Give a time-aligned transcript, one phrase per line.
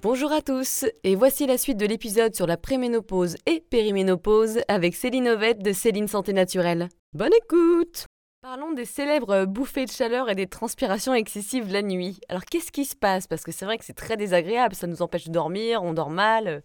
[0.00, 4.94] Bonjour à tous, et voici la suite de l'épisode sur la préménopause et périménopause avec
[4.94, 6.88] Céline Ovette de Céline Santé Naturelle.
[7.14, 8.06] Bonne écoute
[8.40, 12.20] Parlons des célèbres bouffées de chaleur et des transpirations excessives la nuit.
[12.28, 13.26] Alors qu'est-ce qui se passe?
[13.26, 16.10] Parce que c'est vrai que c'est très désagréable, ça nous empêche de dormir, on dort
[16.10, 16.62] mal.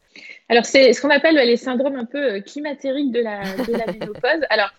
[0.48, 3.88] Alors c'est ce qu'on appelle les syndromes un peu euh, climatériques de la, de la
[3.92, 4.46] ménopause.
[4.52, 4.70] Alors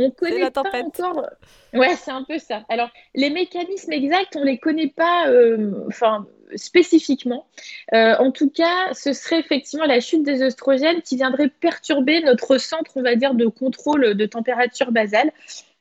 [0.00, 1.26] on connaît pas encore.
[1.72, 2.64] Ouais, c'est un peu ça.
[2.68, 5.28] Alors, les mécanismes exacts, on les connaît pas.
[5.28, 7.46] Euh, enfin, spécifiquement.
[7.94, 12.58] Euh, en tout cas, ce serait effectivement la chute des oestrogènes qui viendrait perturber notre
[12.58, 15.32] centre, on va dire, de contrôle de température basale.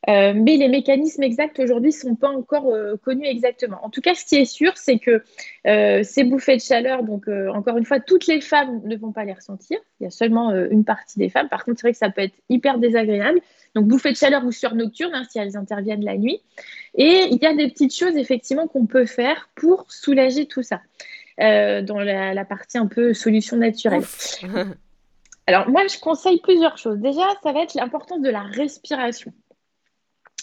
[0.08, 3.84] Euh, mais les mécanismes exacts aujourd'hui ne sont pas encore euh, connus exactement.
[3.84, 5.24] En tout cas, ce qui est sûr, c'est que
[6.04, 9.34] ces bouffées de chaleur, donc encore une fois, toutes les femmes ne vont pas les
[9.34, 9.78] ressentir.
[10.00, 11.50] Il y a seulement une partie des femmes.
[11.50, 13.42] Par contre, c'est vrai que ça peut être hyper désagréable.
[13.76, 16.42] Donc, bouffées de chaleur ou sur nocturne, hein, si elles interviennent la nuit.
[16.96, 20.82] Et il y a des petites choses, effectivement, qu'on peut faire pour soulager tout ça,
[21.40, 24.04] euh, dans la, partie un peu solution naturelle.
[25.48, 27.00] Alors, moi, je conseille plusieurs choses.
[27.00, 29.34] Déjà, ça va être l'importance de la respiration.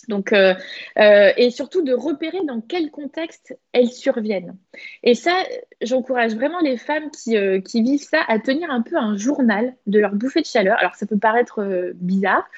[0.08, 0.54] Donc, euh,
[0.98, 4.56] euh, et surtout de repérer dans quel contexte elles surviennent.
[5.02, 5.34] Et ça,
[5.80, 9.74] j'encourage vraiment les femmes qui, euh, qui, vivent ça à tenir un peu un journal
[9.86, 10.76] de leur bouffée de chaleur.
[10.78, 12.48] Alors, ça peut paraître bizarre,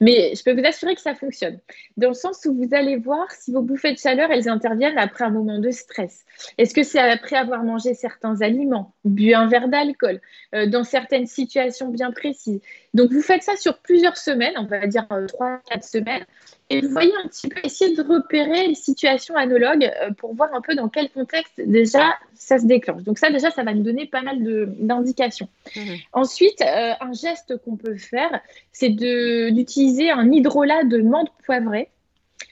[0.00, 1.58] mais je peux vous assurer que ça fonctionne.
[1.96, 5.24] Dans le sens où vous allez voir si vos bouffées de chaleur, elles interviennent après
[5.24, 6.24] un moment de stress.
[6.58, 10.20] Est-ce que c'est après avoir mangé certains aliments, bu un verre d'alcool,
[10.68, 12.60] dans certaines situations bien précises?
[12.94, 16.24] Donc, vous faites ça sur plusieurs semaines, on va dire 3-4 semaines.
[16.70, 20.54] Et vous voyez un petit peu, essayer de repérer les situations analogues euh, pour voir
[20.54, 23.02] un peu dans quel contexte déjà ça se déclenche.
[23.02, 24.38] Donc ça déjà, ça va nous donner pas mal
[24.78, 25.48] d'indications.
[25.74, 25.80] Mmh.
[26.12, 28.40] Ensuite, euh, un geste qu'on peut faire,
[28.72, 31.88] c'est d'utiliser un hydrolat de menthe poivrée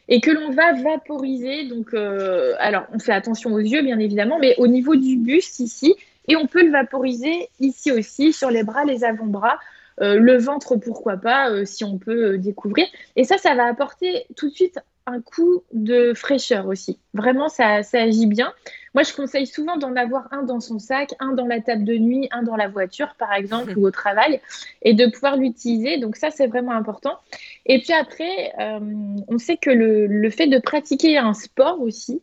[0.08, 1.68] et que l'on va vaporiser.
[1.68, 5.60] Donc, euh, alors, on fait attention aux yeux, bien évidemment, mais au niveau du buste
[5.60, 5.94] ici,
[6.26, 9.58] et on peut le vaporiser ici aussi, sur les bras, les avant-bras,
[10.00, 12.86] le ventre, pourquoi pas, euh, si on peut euh, découvrir.
[13.16, 16.98] Et ça, ça va apporter tout de suite un coup de fraîcheur aussi.
[17.14, 18.52] Vraiment, ça, ça agit bien.
[18.94, 21.94] Moi, je conseille souvent d'en avoir un dans son sac, un dans la table de
[21.94, 24.40] nuit, un dans la voiture, par exemple, ou au travail,
[24.82, 25.98] et de pouvoir l'utiliser.
[25.98, 27.18] Donc ça, c'est vraiment important.
[27.64, 32.20] Et puis après, on sait que le, le, fait de pratiquer un sport aussi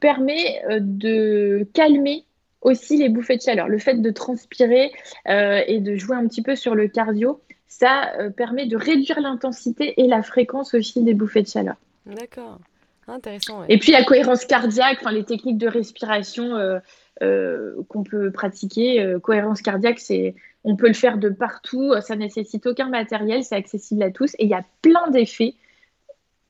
[0.00, 2.24] permet de calmer
[2.60, 3.68] aussi les bouffées de chaleur.
[3.68, 4.92] Le fait de transpirer
[5.28, 9.20] euh, et de jouer un petit peu sur le cardio, ça euh, permet de réduire
[9.20, 11.76] l'intensité et la fréquence aussi des bouffées de chaleur.
[12.06, 12.58] D'accord.
[13.06, 13.64] Intéressant.
[13.68, 16.56] Et puis la cohérence cardiaque, les techniques de respiration
[17.22, 19.16] euh, qu'on peut pratiquer.
[19.22, 24.02] cohérence cardiaque, c'est on peut le faire de partout, ça nécessite aucun matériel, c'est accessible
[24.02, 25.54] à tous et il y a plein d'effets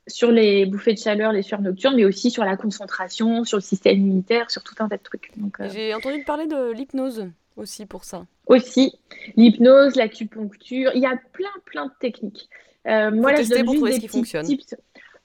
[0.08, 3.62] sur les bouffées de chaleur, les sueurs nocturnes, mais aussi sur la concentration, sur le
[3.62, 5.30] système immunitaire, sur tout un tas de trucs.
[5.60, 8.26] Euh, J'ai entendu parler de l'hypnose aussi pour ça.
[8.46, 8.94] Aussi,
[9.36, 12.48] l'hypnose, l'acupuncture, il y a plein plein de techniques.
[12.86, 14.74] Euh, moi, là, je donne juste des petits tips.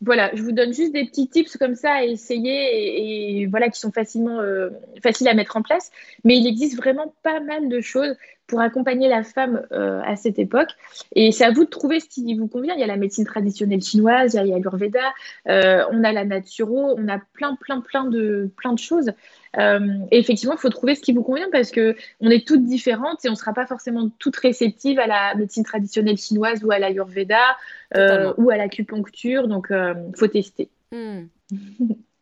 [0.01, 3.79] Voilà, je vous donne juste des petits tips comme ça à essayer et, voilà qui
[3.79, 4.69] sont facilement euh,
[5.01, 5.91] faciles à mettre en place.
[6.25, 8.15] Mais il existe vraiment pas mal de choses
[8.53, 10.69] pour accompagner la femme euh, à cette époque.
[11.15, 12.75] Et c'est à vous de trouver ce qui vous convient.
[12.75, 15.11] Il y a la médecine traditionnelle chinoise, il y a, l'Urveda,
[15.49, 19.11] euh, on a la naturo, on a plein, plein, plein de, plein de choses.
[19.57, 19.79] Euh,
[20.11, 23.25] et effectivement, il faut trouver ce qui vous convient parce que on est toutes différentes
[23.25, 26.77] et on ne sera pas forcément toutes réceptives à la médecine traditionnelle chinoise ou à
[26.77, 27.57] l'Ayurveda
[28.37, 29.47] ou à l'acupuncture.
[29.47, 30.69] Donc, il faut tester.
[30.91, 31.23] Hmm.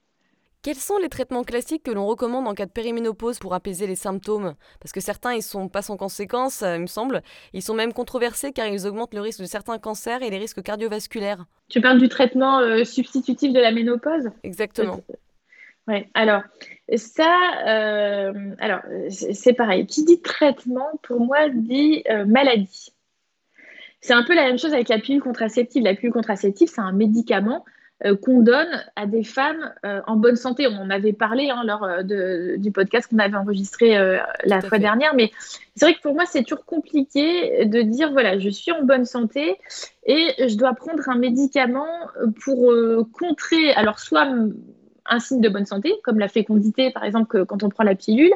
[0.63, 3.95] Quels sont les traitements classiques que l'on recommande en cas de périménopause pour apaiser les
[3.95, 4.53] symptômes?
[4.79, 7.23] Parce que certains, ils sont pas sans conséquences, euh, il me semble.
[7.53, 10.61] Ils sont même controversés car ils augmentent le risque de certains cancers et les risques
[10.61, 11.45] cardiovasculaires.
[11.69, 14.29] Tu parles du traitement euh, substitutif de la ménopause?
[14.43, 15.01] Exactement.
[15.87, 16.43] Oui, alors
[16.95, 19.87] ça, euh, alors c'est pareil.
[19.87, 22.93] Qui dit traitement, pour moi, dit maladie.
[23.99, 25.83] C'est un peu la même chose avec la pilule contraceptive.
[25.83, 27.65] La pilule contraceptive, c'est un médicament
[28.05, 30.67] euh, qu'on donne à des femmes euh, en bonne santé.
[30.67, 33.95] On en avait parlé hein, lors euh, du podcast qu'on avait enregistré
[34.43, 35.31] la fois dernière, mais
[35.75, 39.05] c'est vrai que pour moi, c'est toujours compliqué de dire, voilà, je suis en bonne
[39.05, 39.57] santé
[40.05, 41.87] et je dois prendre un médicament
[42.43, 42.73] pour
[43.13, 44.27] contrer, alors soit
[45.05, 48.33] un signe de bonne santé, comme la fécondité, par exemple, quand on prend la pilule,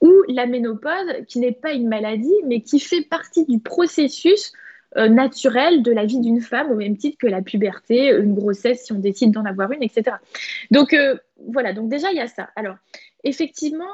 [0.00, 4.52] ou la ménopause, qui n'est pas une maladie, mais qui fait partie du processus
[4.96, 8.92] naturel de la vie d'une femme, au même titre que la puberté, une grossesse, si
[8.92, 10.16] on décide d'en avoir une, etc.
[10.70, 10.94] Donc,
[11.48, 12.50] voilà, donc déjà, il y a ça.
[12.56, 12.76] Alors,
[13.24, 13.84] effectivement,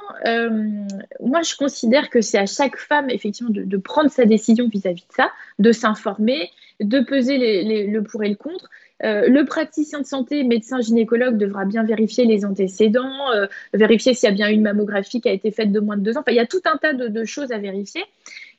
[1.21, 5.15] moi, je considère que c'est à chaque femme, effectivement, de, prendre sa décision vis-à-vis de
[5.15, 6.50] ça, de s'informer,
[6.81, 8.69] de peser le pour et le contre.
[9.05, 14.29] Euh, le praticien de santé, médecin gynécologue, devra bien vérifier les antécédents, euh, vérifier s'il
[14.29, 16.21] y a bien une mammographie qui a été faite de moins de deux ans.
[16.21, 18.03] Enfin, il y a tout un tas de, choses à vérifier.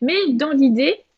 [0.02, 1.09] Mais dans l'idée, euh,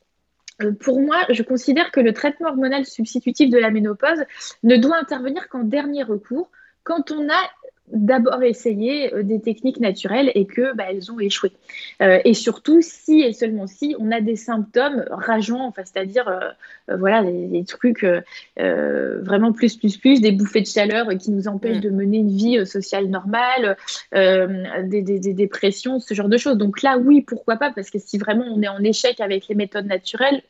[0.70, 4.24] pour moi, je considère que le traitement hormonal substitutif de la ménopause
[4.64, 6.50] ne doit intervenir qu'en dernier recours,
[6.84, 7.50] quand on a
[7.94, 11.52] d'abord essayer euh, des techniques naturelles et que bah, elles ont échoué.
[12.02, 16.96] Euh, et surtout si et seulement si on a des symptômes rageants, enfin, c'est-à-dire euh,
[16.98, 18.06] voilà des, trucs
[18.58, 21.82] vraiment plus plus plus, des bouffées de chaleur qui nous empêchent mm.
[21.82, 23.78] de mener une vie sociale normale,
[24.14, 26.58] des, des, des, dépressions, ce genre de choses.
[26.58, 29.56] Donc là oui pourquoi pas parce que si vraiment on est en échec avec les
[29.56, 30.42] méthodes naturelles,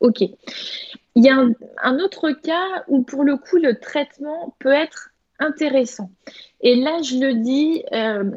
[0.00, 0.20] ok.
[0.20, 1.36] Il y a
[1.82, 6.10] un autre cas où pour le coup le traitement peut être intéressant.
[6.60, 8.30] Et là, je le dis, euh,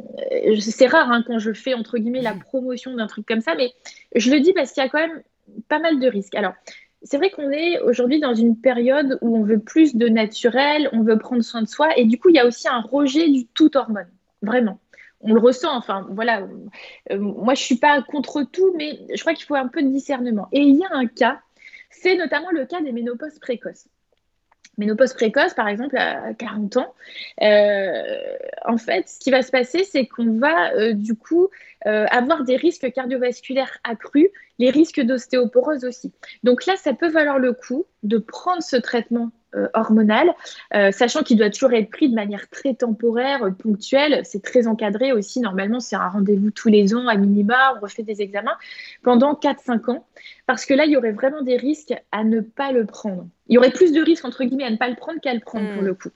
[0.60, 3.74] c'est rare hein, quand je fais entre guillemets la promotion d'un truc comme ça, mais
[4.16, 5.22] je le dis parce qu'il y a quand même
[5.68, 6.36] pas mal de risques.
[6.36, 6.54] Alors,
[7.02, 11.02] c'est vrai qu'on est aujourd'hui dans une période où on veut plus de naturel, on
[11.02, 13.48] veut prendre soin de soi, et du coup, il y a aussi un rejet du
[13.48, 14.10] tout hormone,
[14.42, 14.80] vraiment.
[15.22, 16.48] On le ressent, enfin voilà.
[17.12, 19.90] Euh, moi, je suis pas contre tout, mais je crois qu'il faut un peu de
[19.90, 20.48] discernement.
[20.54, 21.42] Et il y a un cas,
[21.90, 23.88] c'est notamment le cas des ménopauses précoces
[24.80, 26.96] ménopause précoce, par exemple, à 40 ans,
[27.42, 31.50] euh, en fait, ce qui va se passer, c'est qu'on va euh, du coup
[31.86, 36.12] euh, avoir des risques cardiovasculaires accrus, les risques d'ostéoporose aussi.
[36.44, 39.32] Donc là, ça peut valoir le coup de prendre ce traitement
[39.74, 40.34] hormonal,
[40.92, 44.22] sachant qu'il doit toujours être pris de manière très temporaire, ponctuelle.
[44.24, 45.40] C'est très encadré aussi.
[45.40, 47.76] Normalement, c'est un rendez-vous tous les ans à minima.
[47.78, 48.58] On refait des examens
[49.04, 50.06] pendant 4-5 ans,
[50.46, 53.56] parce que là, il y aurait vraiment des risques à ne pas le prendre il
[53.56, 55.68] y aurait plus de risques, entre guillemets, à ne pas le prendre qu'à le prendre,
[55.74, 55.88] pour hmm.
[55.88, 56.10] le coup.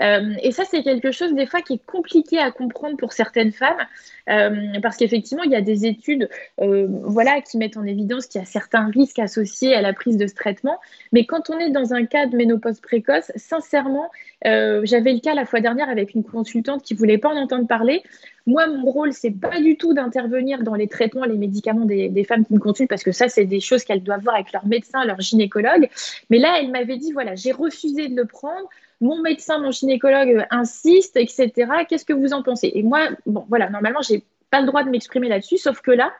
[0.00, 3.52] Euh, et ça, c'est quelque chose, des fois, qui est compliqué à comprendre pour certaines
[3.52, 3.86] femmes,
[4.30, 6.30] euh, parce qu'effectivement, il y a des études
[6.60, 10.16] euh, voilà, qui mettent en évidence qu'il y a certains risques associés à la prise
[10.16, 10.78] de ce traitement.
[11.12, 14.10] Mais quand on est dans un cas de ménopause précoce, sincèrement,
[14.42, 18.02] j'avais le cas la fois dernière avec une consultante qui voulait pas en entendre parler.
[18.50, 22.44] Moi, mon rôle, c'est pas du tout d'intervenir dans les traitements, les médicaments des, femmes
[22.44, 25.04] qui me consultent, parce que ça, c'est des choses qu'elles doivent voir avec leur médecin,
[25.04, 25.88] leur gynécologue.
[26.30, 28.68] Mais là, elle m'avait dit, voilà, j'ai refusé de le prendre.
[29.00, 31.52] Mon médecin, mon gynécologue insiste, etc.
[31.88, 32.72] Qu'est-ce que vous en pensez?
[32.74, 36.12] Et moi, bon, voilà, normalement, j'ai pas le droit de m'exprimer là-dessus, sauf que là,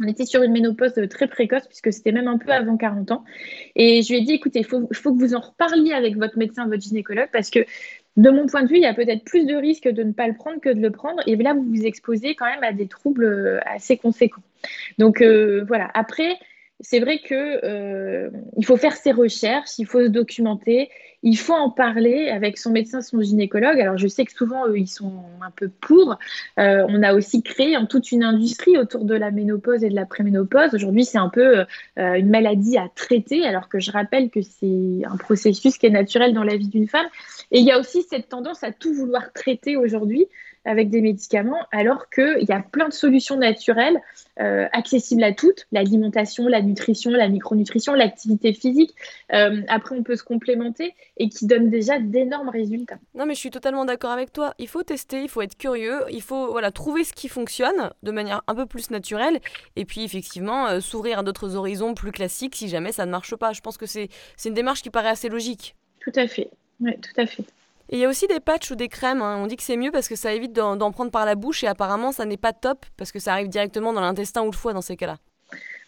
[0.00, 3.24] on était sur une ménopause très précoce, puisque c'était même un peu avant 40 ans.
[3.74, 6.38] Et je lui ai dit, écoutez, il faut, faut, que vous en reparliez avec votre
[6.38, 7.60] médecin, votre gynécologue, parce que
[8.16, 10.26] de mon point de vue, il y a peut-être plus de risques de ne pas
[10.26, 11.22] le prendre que de le prendre.
[11.26, 14.42] Et là, vous vous exposez quand même à des troubles euh, assez conséquents.
[14.98, 15.88] Donc euh, voilà.
[15.94, 16.36] Après,
[16.80, 20.88] c'est vrai que euh, il faut faire ses recherches, il faut se documenter,
[21.24, 23.80] il faut en parler avec son médecin, son gynécologue.
[23.80, 26.16] Alors je sais que souvent eux, ils sont un peu pour.
[26.60, 29.96] Euh, on a aussi créé en toute une industrie autour de la ménopause et de
[29.96, 30.72] la préménopause.
[30.74, 31.64] Aujourd'hui, c'est un peu
[31.98, 35.90] euh, une maladie à traiter, alors que je rappelle que c'est un processus qui est
[35.90, 37.06] naturel dans la vie d'une femme.
[37.50, 40.28] Et il y a aussi cette tendance à tout vouloir traiter aujourd'hui
[40.68, 43.98] avec des médicaments, alors qu'il y a plein de solutions naturelles
[44.38, 48.94] euh, accessibles à toutes, l'alimentation, la nutrition, la micronutrition, l'activité physique.
[49.32, 52.98] Euh, après, on peut se complémenter et qui donnent déjà d'énormes résultats.
[53.14, 54.52] Non, mais je suis totalement d'accord avec toi.
[54.58, 58.10] Il faut tester, il faut être curieux, il faut voilà, trouver ce qui fonctionne de
[58.10, 59.40] manière un peu plus naturelle
[59.74, 63.34] et puis effectivement euh, s'ouvrir à d'autres horizons plus classiques si jamais ça ne marche
[63.36, 63.54] pas.
[63.54, 64.10] Je pense que c'est
[64.44, 65.74] une démarche qui paraît assez logique.
[66.00, 66.50] Tout à fait.
[66.80, 67.44] Oui, tout à fait.
[67.90, 69.22] Et il y a aussi des patchs ou des crèmes.
[69.22, 69.38] Hein.
[69.42, 71.66] On dit que c'est mieux parce que ça évite d'en prendre par la bouche et
[71.66, 74.72] apparemment ça n'est pas top parce que ça arrive directement dans l'intestin ou le foie
[74.72, 75.16] dans ces cas-là.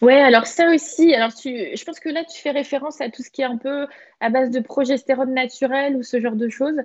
[0.01, 1.13] Ouais, alors ça aussi.
[1.13, 3.57] Alors tu, je pense que là tu fais référence à tout ce qui est un
[3.57, 3.87] peu
[4.19, 6.79] à base de progestérone naturelle ou ce genre de choses.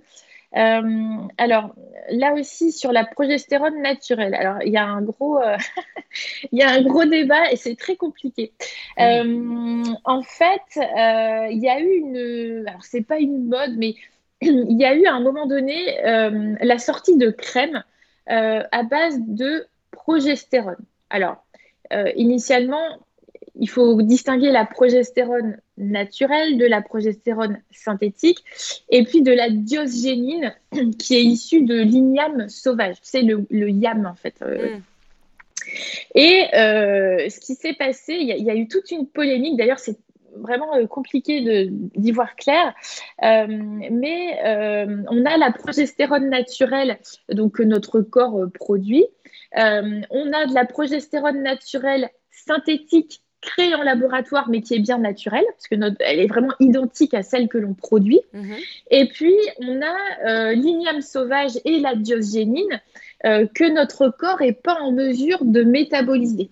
[0.54, 0.82] Euh,
[1.38, 1.75] alors
[2.11, 4.35] là aussi sur la progestérone naturelle.
[4.35, 5.56] Alors il y a un gros, euh,
[6.52, 8.52] il y a un gros débat et c'est très compliqué.
[9.00, 13.94] Euh, en fait, il y a eu une, alors c'est pas une mode, mais
[14.40, 17.83] il y a eu à un moment donné euh, la sortie de crème
[18.31, 20.76] euh, à base de progestérone.
[21.11, 21.45] Alors,
[21.93, 22.85] euh, initialement,
[23.59, 28.45] il faut distinguer la progestérone naturelle de la progestérone synthétique
[28.90, 30.55] et puis de la diosgénine
[30.99, 32.97] qui est issue de l'igname sauvage.
[33.02, 34.40] C'est le, le, yam en fait.
[34.43, 34.83] Mm.
[36.14, 39.57] Et ce qui s'est passé, il y, y, a eu toute une polémique.
[39.57, 39.99] D'ailleurs, c'est
[40.40, 42.75] vraiment euh, compliqué d'y voir clair.
[43.23, 46.99] Euh, mais euh, on a la progestérone naturelle
[47.31, 49.07] donc, que notre corps produit.
[49.55, 55.45] on a de la progestérone naturelle synthétique créée en laboratoire, mais qui est bien naturelle,
[55.52, 58.21] parce que notre, elle est vraiment identique à celle que l'on produit.
[58.33, 58.57] Mhm.
[58.90, 62.81] Et puis, on a l'igname sauvage et la diosgénine
[63.23, 66.50] que notre corps n'est pas en mesure de métaboliser.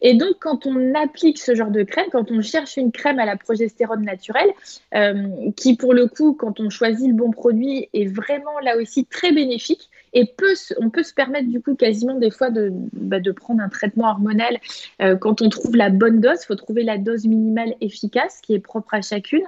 [0.00, 3.26] Et donc, quand on applique ce genre de crème, quand on cherche une crème à
[3.26, 4.50] la progestérone naturelle,
[4.94, 9.04] euh, qui pour le coup, quand on choisit le bon produit, est vraiment là aussi
[9.04, 13.18] très bénéfique, et peut, on peut se permettre du coup quasiment des fois de, bah,
[13.18, 14.58] de prendre un traitement hormonal
[15.02, 16.38] euh, quand on trouve la bonne dose.
[16.42, 19.42] Il faut trouver la dose minimale efficace qui est propre à chacune.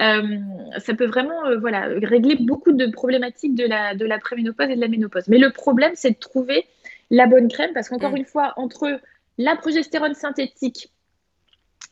[0.00, 0.38] Euh,
[0.78, 4.80] ça peut vraiment voilà, régler beaucoup de problématiques de la, de la préménopause et de
[4.80, 5.28] la ménopause.
[5.28, 6.66] Mais le problème, c'est de trouver
[7.10, 8.16] la bonne crème parce qu'encore mm.
[8.16, 9.00] une fois, entre
[9.42, 10.90] la progestérone synthétique,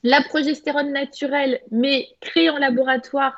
[0.02, 3.35] la progestérone naturelle, mais créée en laboratoire,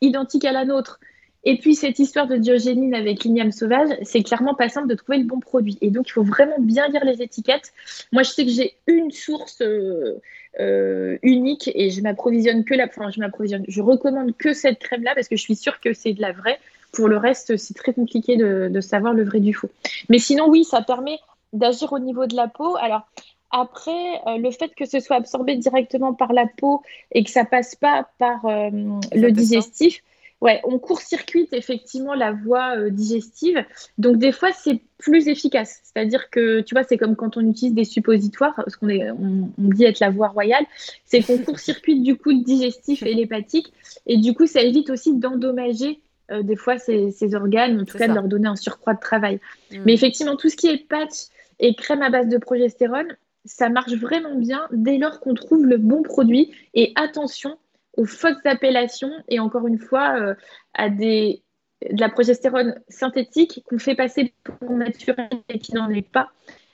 [0.00, 0.98] identique à la nôtre,
[1.44, 5.18] et puis cette histoire de diogénine avec l'igname sauvage, c'est clairement pas simple de trouver
[5.18, 5.76] le bon produit.
[5.80, 7.72] Et donc il faut vraiment bien lire les étiquettes.
[8.12, 10.20] Moi je sais que j'ai une source euh,
[10.60, 15.02] euh, unique et je m'approvisionne que la, enfin je m'approvisionne, je recommande que cette crème
[15.02, 16.58] là parce que je suis sûre que c'est de la vraie.
[16.92, 19.70] Pour le reste, c'est très compliqué de, de savoir le vrai du faux.
[20.10, 21.18] Mais sinon oui, ça permet
[21.52, 22.76] d'agir au niveau de la peau.
[22.76, 23.06] Alors,
[23.52, 26.82] après, euh, le fait que ce soit absorbé directement par la peau
[27.12, 28.70] et que ça passe pas par euh,
[29.12, 30.02] le digestif,
[30.40, 33.62] ouais, on court-circuite effectivement la voie euh, digestive.
[33.98, 35.80] Donc des fois, c'est plus efficace.
[35.84, 39.50] C'est-à-dire que, tu vois, c'est comme quand on utilise des suppositoires, parce qu'on est, on,
[39.58, 40.64] dit être la voie royale,
[41.04, 43.70] c'est qu'on court-circuite du coup le digestif et l'hépatique,
[44.06, 48.14] et du coup, ça évite aussi d'endommager des fois ces, organes, en tout cas de
[48.14, 49.38] leur donner un surcroît de travail.
[49.70, 49.82] Mm.
[49.84, 51.26] Mais effectivement, tout ce qui est patch
[51.60, 55.76] et crème à base de progestérone, ça marche vraiment bien dès lors qu'on trouve le
[55.76, 56.52] bon produit.
[56.74, 57.58] Et attention
[57.96, 60.34] aux fausses appellations et encore une fois euh,
[60.74, 61.42] à des,
[61.90, 66.30] de la progestérone synthétique qu'on fait passer pour naturelle et qui n'en est pas.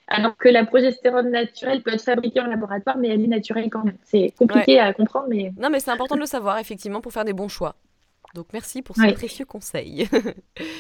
[0.07, 3.85] Alors que la progestérone naturelle peut être fabriquée en laboratoire, mais elle est naturelle quand
[3.85, 3.99] même.
[4.05, 5.53] C'est compliqué à comprendre, mais...
[5.59, 7.75] Non, mais c'est important de le savoir, effectivement, pour faire des bons choix.
[8.35, 10.09] Donc merci pour ce précieux conseil.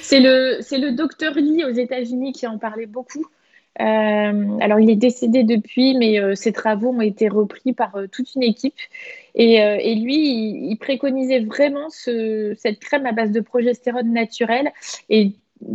[0.02, 3.26] c'est le, le docteur Lee aux États-Unis qui en parlait beaucoup.
[3.80, 8.06] Euh, alors, il est décédé depuis, mais euh, ses travaux ont été repris par euh,
[8.06, 8.74] toute une équipe.
[9.34, 14.72] Et, lui, il, préconisait vraiment cette crème à base de progestérone naturelle.
[15.10, 15.32] Et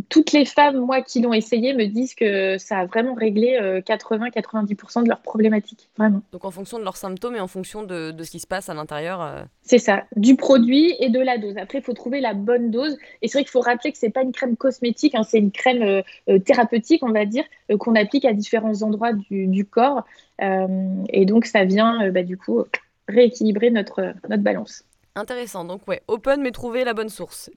[0.09, 4.99] toutes les femmes, moi, qui l'ont essayé, me disent que ça a vraiment réglé 80-90%
[4.99, 6.21] euh, de leurs problématiques, vraiment.
[6.31, 8.73] Donc en fonction de leurs symptômes et en fonction de, ce qui se passe à
[8.73, 9.21] l'intérieur.
[9.21, 11.57] Euh, c'est ça, du produit et de la dose.
[11.57, 12.97] Après, il faut trouver la bonne dose.
[13.21, 15.51] Et c'est vrai qu'il faut rappeler que c'est pas une crème cosmétique, hein, c'est une
[15.51, 17.43] crème euh, thérapeutique, on va dire,
[17.79, 20.05] qu'on applique à différents endroits du, corps.
[20.39, 22.63] et donc ça vient, bah, du coup,
[23.07, 24.83] rééquilibrer notre, notre balance.
[25.15, 25.65] Intéressant.
[25.65, 27.51] Donc ouais, open mais trouver la bonne source.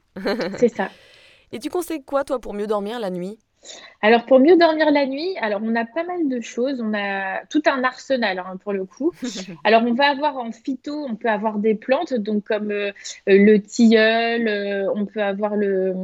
[0.58, 0.90] c'est ça.
[1.52, 3.38] Et tu conseilles quoi, toi, pour mieux dormir la nuit?
[4.02, 7.44] Alors pour mieux dormir la nuit, alors on a pas mal de choses, on a
[7.46, 9.12] tout un arsenal hein, pour le coup.
[9.64, 12.92] Alors on va avoir en phyto, on peut avoir des plantes donc comme euh,
[13.26, 15.94] le tilleul, euh, on peut avoir le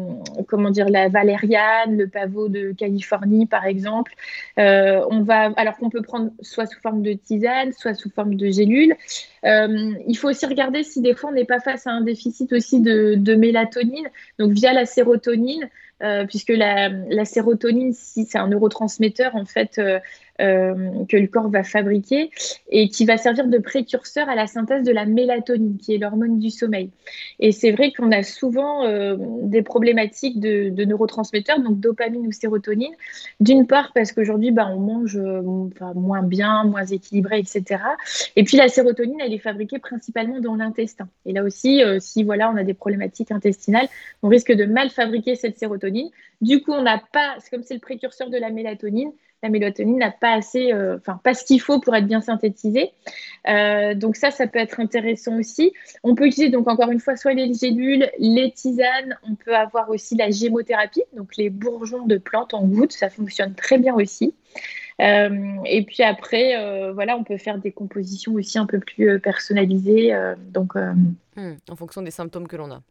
[0.49, 4.14] comment dire la valériane, le pavot de Californie par exemple.
[4.59, 8.35] Euh, on va alors qu'on peut prendre soit sous forme de tisane, soit sous forme
[8.35, 8.97] de gélule.
[9.45, 12.81] il faut aussi regarder si des fois on n'est pas face à un déficit aussi
[12.81, 15.69] de, de mélatonine, donc via la sérotonine.
[16.02, 16.90] Euh, puisque la,
[17.25, 20.00] sérotonine, si c'est un neurotransmetteur en fait euh,
[20.43, 22.31] que le corps va fabriquer
[22.71, 26.39] et qui va servir de précurseur à la synthèse de la mélatonine, qui est l'hormone
[26.39, 26.91] du sommeil.
[27.39, 32.95] Et c'est vrai qu'on a souvent euh, des problématiques de, neurotransmetteurs, donc dopamine ou sérotonine.
[33.41, 35.43] D'une part parce qu'aujourd'hui, bah, on mange euh,
[35.95, 37.83] moins bien, moins équilibré, etc.
[38.37, 41.09] Et puis la sérotonine, elle est fabriquée principalement dans l'intestin.
[41.27, 43.89] Et là aussi, si voilà, on a des problématiques intestinales,
[44.23, 46.11] on risque de mal fabriquer cette sérotonine.
[46.41, 50.11] Du coup, on n'a pas, comme c'est le précurseur de la mélatonine, la mélatonine n'a
[50.11, 52.93] pas assez, euh, enfin pas ce qu'il faut pour être bien synthétisée.
[53.49, 55.73] Euh, donc ça, ça peut être intéressant aussi.
[56.03, 59.19] On peut utiliser donc encore une fois soit les gélules, les tisanes.
[59.29, 63.55] On peut avoir aussi la gémothérapie, donc les bourgeons de plantes en gouttes, ça fonctionne
[63.55, 64.35] très bien aussi.
[65.01, 70.13] Euh, et puis après, voilà, on peut faire des compositions aussi un peu plus personnalisées.
[70.53, 72.83] donc, hmm, en fonction des symptômes que l'on a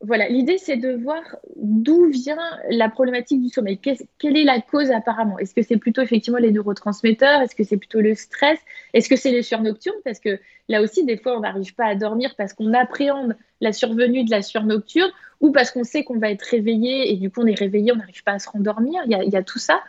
[0.00, 1.22] voilà, l'idée c'est de voir
[1.56, 2.38] d'où vient
[2.70, 3.78] la problématique du sommeil.
[3.78, 5.38] quelle est la cause apparemment?
[5.38, 7.42] Est-ce que c'est plutôt effectivement les neurotransmetteurs?
[7.42, 8.58] Est-ce que c'est plutôt le stress?
[8.94, 9.96] Est-ce que c'est les sueurs nocturnes?
[10.04, 10.38] Parce que
[10.68, 14.30] là aussi, des fois, on n'arrive pas à dormir parce qu'on appréhende la survenue de
[14.30, 17.46] la sueur nocturne ou parce qu'on sait qu'on va être réveillé et du coup on
[17.46, 19.02] est réveillé, on n'arrive pas à se rendormir.
[19.06, 19.82] Il y a, tout ça.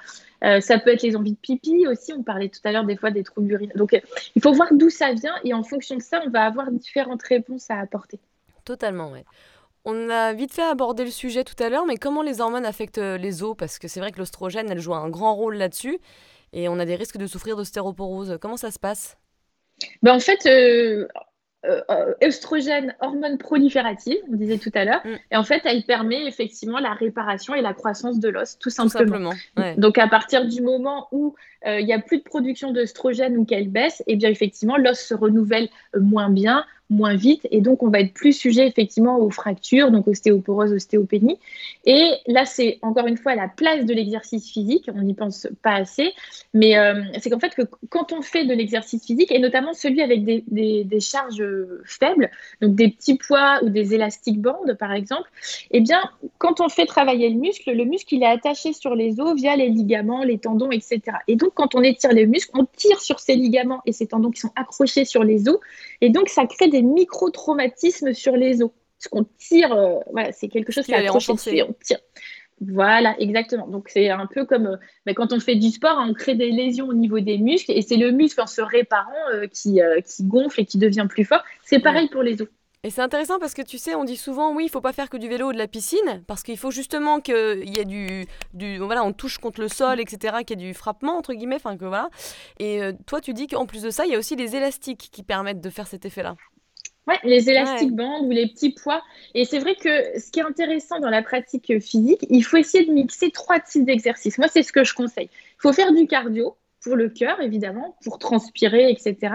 [0.44, 2.13] Euh, ça peut être les envies de pipi aussi.
[2.13, 3.78] On parlait tout à l'heure des fois des troubles urinaires.
[3.78, 4.00] Donc euh,
[4.36, 7.22] il faut voir d'où ça vient et en fonction de ça, on va avoir différentes
[7.24, 8.20] réponses à apporter.
[8.66, 9.25] Totalement, ouais.
[9.86, 12.98] On a vite fait aborder le sujet tout à l'heure, mais comment les hormones affectent
[12.98, 13.55] euh, les os?
[13.57, 16.00] Parce que c'est vrai que l'ostrogène, elle joue un grand rôle là-dessus,
[16.53, 18.38] et on a des risques de souffrir d'ostéoporose.
[18.41, 19.17] Comment ça se passe?
[20.03, 21.07] Ben, En fait, euh,
[21.65, 25.01] euh, euh hormone proliférative, on disait tout à l'heure.
[25.05, 25.15] Mm.
[25.31, 29.31] Et en fait, elle permet effectivement la réparation et la croissance de l'os, tout simplement.
[29.77, 33.69] Donc, à partir du moment où il n'y a plus de production d'œstrogène ou qu'elle
[33.69, 37.89] baisse, et eh bien effectivement, l'os se renouvelle moins bien, moins vite et donc on
[37.89, 41.38] va être plus sujet effectivement aux fractures, donc ostéoporose, ostéopénie.
[41.86, 45.74] Et là, c'est encore une fois la place de l'exercice physique, on n'y pense pas
[45.74, 46.12] assez,
[46.53, 50.01] mais euh, c'est qu'en fait que quand on fait de l'exercice physique, et notamment celui
[50.01, 51.43] avec des, des, charges
[51.86, 52.29] faibles,
[52.62, 55.29] donc des petits poids ou des élastiques bandes par exemple,
[55.72, 56.01] eh bien
[56.39, 59.55] quand on fait travailler le muscle, le muscle il est attaché sur les os via
[59.55, 61.01] les ligaments, les tendons, etc.
[61.27, 64.31] Et donc quand on étire les muscles, on tire sur ces ligaments et ces tendons
[64.31, 65.60] qui sont accrochés sur les os,
[66.01, 68.71] et donc ça crée des micro-traumatismes sur les os.
[69.00, 71.36] Parce qu'on tire, euh, voilà, c'est quelque chose qui est dessus on
[71.74, 72.00] tire.
[72.59, 73.65] Voilà, exactement.
[73.67, 76.89] Donc c'est un peu comme euh, quand on fait du sport, on crée des lésions
[76.89, 80.59] au niveau des muscles et c'est le muscle en se réparant euh, qui, qui, gonfle
[80.59, 81.41] et qui devient plus fort.
[81.63, 82.50] C'est pareil pour les os.
[82.83, 85.09] Et c'est intéressant parce que tu sais, on dit souvent oui, il faut pas faire
[85.09, 88.25] que du vélo ou de la piscine parce qu'il faut justement qu'il y ait du,
[88.53, 91.55] du, voilà, on touche contre le sol, etc., qu'il y ait du frappement entre guillemets,
[91.55, 92.09] enfin que voilà.
[92.59, 95.24] Et toi, tu dis qu'en plus de ça, il y a aussi les élastiques qui
[95.24, 96.36] permettent de faire cet effet-là.
[97.08, 99.01] Ouais, les élastiques bandes ou les petits poids.
[99.34, 102.86] Et c'est vrai que ce qui est intéressant dans la pratique physique, il faut essayer
[102.86, 104.38] de mixer trois types d'exercices.
[104.38, 105.29] Moi, c'est ce que je conseille.
[105.32, 109.33] Il faut faire du cardio, pour le cœur, évidemment, pour transpirer, etc.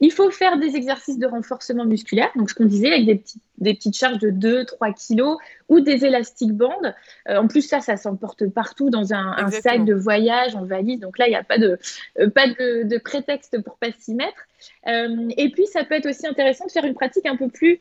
[0.00, 3.22] Il faut faire des exercices de renforcement musculaire, donc ce qu'on disait, avec des,
[3.58, 5.38] des petites charges de 2-3 kilos
[5.68, 6.94] ou des élastiques bandes.
[7.28, 11.00] Euh, en plus, ça, ça s'emporte partout dans un, sac de voyage, en valise.
[11.00, 11.78] Donc là, il n'y a pas, de,
[12.20, 14.40] euh, pas de, prétexte pour pas s'y mettre.
[14.86, 17.80] Euh, et puis, ça peut être aussi intéressant de faire une pratique un peu plus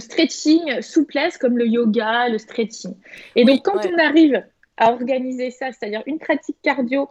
[0.00, 2.96] stretching, souplesse, comme le yoga, le stretching.
[3.36, 4.42] Et donc, quand on arrive
[4.76, 7.08] à organiser ça, c'est-à-dire une pratique cardio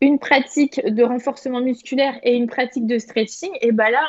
[0.00, 4.00] une pratique de renforcement musculaire et une pratique de stretching, et ben là,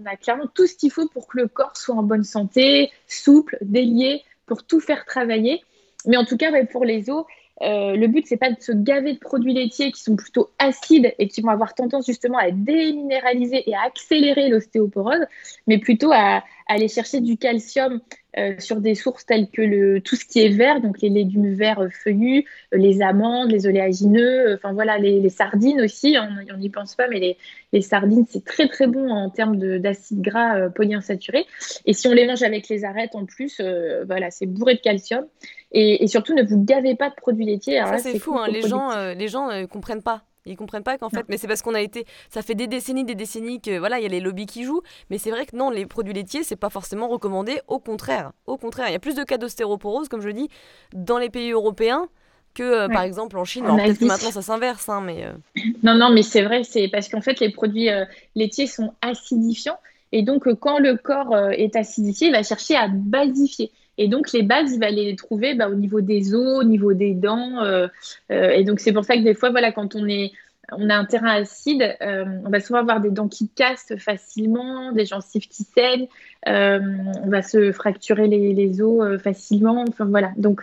[0.00, 2.90] on, a clairement tout ce qu'il faut pour que le corps soit en bonne santé,
[3.06, 5.62] souple, délié, pour tout faire travailler.
[6.06, 7.24] Mais en tout cas, pour les os,
[7.62, 11.12] euh, le but, c'est pas de se gaver de produits laitiers qui sont plutôt acides
[11.18, 15.24] et qui vont avoir tendance justement à déminéraliser et à accélérer l'ostéoporose,
[15.66, 18.00] mais plutôt à, aller chercher du calcium
[18.36, 21.54] euh, sur des sources telles que le, tout ce qui est vert, donc les légumes
[21.54, 22.44] verts feuillus,
[22.74, 27.36] euh, les amandes, les oléagineux, enfin voilà, les, sardines aussi, on n'y pense pas, mais
[27.72, 31.46] les, sardines, c'est très très bon en termes d'acides gras polyinsaturés.
[31.86, 33.62] Et si on les mange avec les arêtes en plus,
[34.06, 35.24] voilà, c'est bourré de calcium.
[35.72, 37.82] Et, surtout, ne vous gavez pas de produits laitiers.
[37.84, 38.48] Ça, c'est fou, hein.
[38.48, 40.22] les, gens, euh, les gens ne euh, comprennent pas.
[40.46, 43.04] Ils comprennent pas qu'en fait, mais c'est parce qu'on a été, ça fait des décennies,
[43.04, 45.54] des décennies que voilà, il y a les lobbies qui jouent, mais c'est vrai que
[45.54, 47.60] non, les produits laitiers, c'est pas forcément recommandé.
[47.66, 50.48] Au contraire, au contraire, il y a plus de cas d'ostéoporose, comme je dis,
[50.94, 52.08] dans les pays européens
[52.54, 53.66] que euh, par exemple en Chine.
[53.66, 55.26] peut-être que maintenant ça s'inverse, hein, mais.
[55.82, 57.90] Non, non, mais c'est vrai, c'est parce qu'en fait les produits
[58.34, 59.78] laitiers sont acidifiants
[60.12, 63.70] et donc quand le corps est acidifié, il va chercher à basifier.
[63.98, 66.94] Et donc, les bases, il va les trouver bah, au niveau des os, au niveau
[66.94, 67.62] des dents.
[67.62, 67.88] Euh,
[68.30, 70.30] euh, et donc, c'est pour ça que des fois, voilà, quand on, est,
[70.70, 74.92] on a un terrain acide, euh, on va souvent avoir des dents qui cassent facilement,
[74.92, 76.06] des gencives qui saignent,
[76.46, 79.84] on va se fracturer les, os facilement.
[79.98, 80.30] Voilà.
[80.36, 80.60] Donc,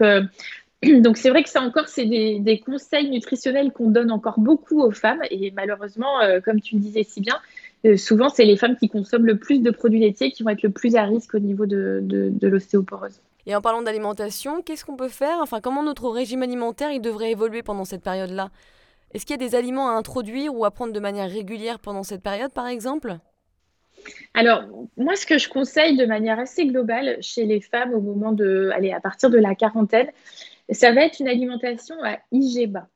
[1.17, 5.21] c'est vrai que ça encore, c'est des, conseils nutritionnels qu'on donne encore beaucoup aux femmes.
[5.29, 7.37] Et malheureusement, comme tu le disais si bien,
[7.97, 10.71] souvent, c'est les femmes qui consomment le plus de produits laitiers qui vont être le
[10.71, 13.21] plus à risque au niveau de, de, l'ostéoporose.
[13.45, 15.37] Et en parlant d'alimentation, qu'est-ce qu'on peut faire?
[15.41, 18.49] Enfin, comment notre régime alimentaire il devrait évoluer pendant cette période-là?
[19.13, 22.03] Est-ce qu'il y a des aliments à introduire ou à prendre de manière régulière pendant
[22.03, 23.17] cette période, par exemple?
[24.33, 24.63] Alors,
[24.97, 28.69] moi, ce que je conseille de manière assez globale chez les femmes au moment de,
[28.73, 30.09] allez, à partir de la quarantaine,
[30.69, 32.87] ça va être une alimentation à IG bas.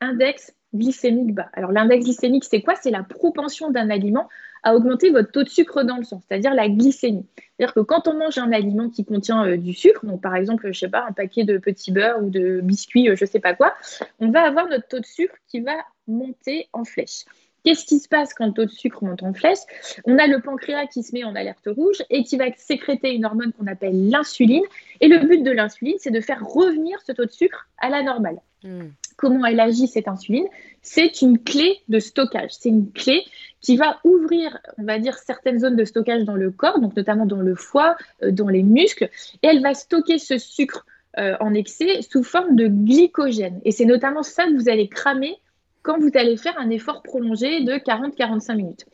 [0.00, 1.48] Index glycémique bas.
[1.54, 2.74] Alors l'index glycémique, c'est quoi?
[2.80, 4.28] C'est la propension d'un aliment
[4.62, 7.26] à augmenter votre taux de sucre dans le sang, c'est-à-dire la glycémie.
[7.56, 10.70] C'est-à-dire que quand on mange un aliment qui contient euh, du sucre, donc par exemple,
[10.72, 13.54] je sais pas, un paquet de petits beurre ou de biscuits, euh, je sais pas
[13.54, 13.74] quoi,
[14.18, 15.76] on va avoir notre taux de sucre qui va
[16.06, 17.24] monter en flèche.
[17.64, 19.58] Qu'est-ce qui se passe quand le taux de sucre monte en flèche?
[20.06, 23.26] On a le pancréas qui se met en alerte rouge et qui va sécréter une
[23.26, 24.62] hormone qu'on appelle l'insuline.
[25.00, 28.02] Et le but de l'insuline, c'est de faire revenir ce taux de sucre à la
[28.02, 28.40] normale.
[28.62, 30.46] Hmm comment elle agit cette insuline,
[30.80, 32.52] c'est une clé de stockage.
[32.52, 33.24] C'est une clé
[33.60, 37.26] qui va ouvrir, on va dire, certaines zones de stockage dans le corps, donc notamment
[37.26, 39.10] dans le foie, euh, dans les muscles,
[39.42, 40.86] et elle va stocker ce sucre
[41.18, 43.60] euh, en excès sous forme de glycogène.
[43.64, 45.36] Et c'est notamment ça que vous allez cramer
[45.82, 48.86] quand vous allez faire un effort prolongé de 40-45 minutes.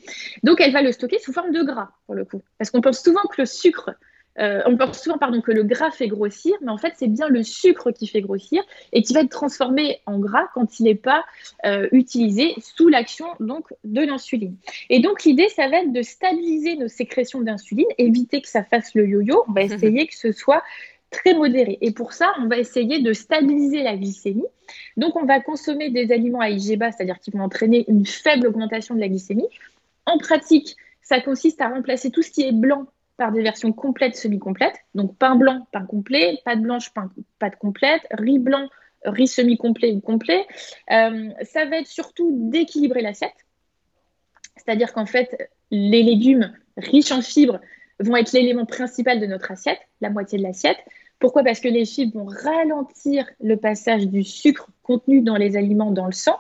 [0.43, 2.41] Donc elle va le stocker sous forme de gras, pour le coup.
[2.57, 3.91] Parce qu'on pense souvent que le sucre
[4.39, 7.29] euh, on pense souvent pardon, que le gras fait grossir, mais en fait, c'est bien
[7.29, 10.95] le sucre qui fait grossir et qui va être transformé en gras quand il n'est
[10.95, 11.25] pas
[11.65, 14.57] euh, utilisé sous l'action donc de l'insuline.
[14.91, 18.95] Et donc, l'idée, ça va être de stabiliser nos sécrétions d'insuline, éviter que ça fasse
[18.95, 19.45] le yo-yo.
[19.49, 20.63] On va essayer que ce soit
[21.11, 21.79] très modéré.
[21.81, 24.47] Et pour ça, on va essayer de stabiliser la glycémie.
[24.97, 28.49] Donc, on va consommer des aliments à IG bas, c'est-à-dire qui vont entraîner une faible
[28.49, 29.47] augmentation de la glycémie.
[30.07, 34.17] En pratique, ça consiste à remplacer tout ce qui est blanc par des versions complètes,
[34.17, 34.77] semi-complètes.
[34.95, 36.91] Donc pain blanc, pain complet, pâte blanche,
[37.39, 38.69] pâte complète, riz blanc,
[39.05, 40.47] riz semi-complet ou complet.
[40.91, 43.35] Euh, ça va être surtout d'équilibrer l'assiette.
[44.57, 47.61] C'est-à-dire qu'en fait, les légumes riches en fibres
[48.01, 50.79] vont être l'élément principal de notre assiette, la moitié de l'assiette.
[51.21, 51.45] Pourquoi?
[51.45, 56.07] Parce que les fibres vont ralentir le passage du sucre contenu dans les aliments dans
[56.07, 56.37] le sang.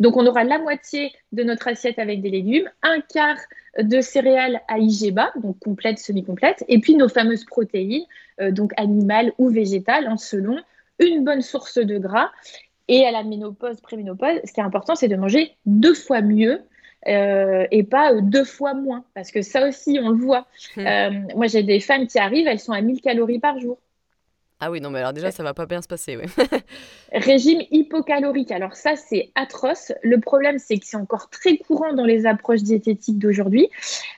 [0.00, 3.38] Donc on aura la moitié de notre assiette avec des légumes, un quart
[3.78, 8.04] de céréales à IG bas, donc complète, semi-complète, et puis nos fameuses protéines,
[8.40, 10.58] euh, donc animales ou végétales, en selon
[10.98, 12.30] une bonne source de gras.
[12.88, 16.60] Et à la ménopause, préménopause, ce qui est important, c'est de manger deux fois mieux
[17.08, 19.04] euh, et pas deux fois moins.
[19.14, 20.46] Parce que ça aussi, on le voit.
[20.76, 20.86] Mmh.
[20.86, 23.78] Euh, moi, j'ai des femmes qui arrivent, elles sont à 1000 calories par jour.
[24.64, 26.16] Ah oui, non, mais alors déjà, ça va pas bien se passer.
[27.12, 28.52] Régime hypocalorique.
[28.52, 29.90] Alors ça, c'est atroce.
[30.04, 33.68] Le problème, c'est que c'est encore très courant dans les approches diététiques d'aujourd'hui.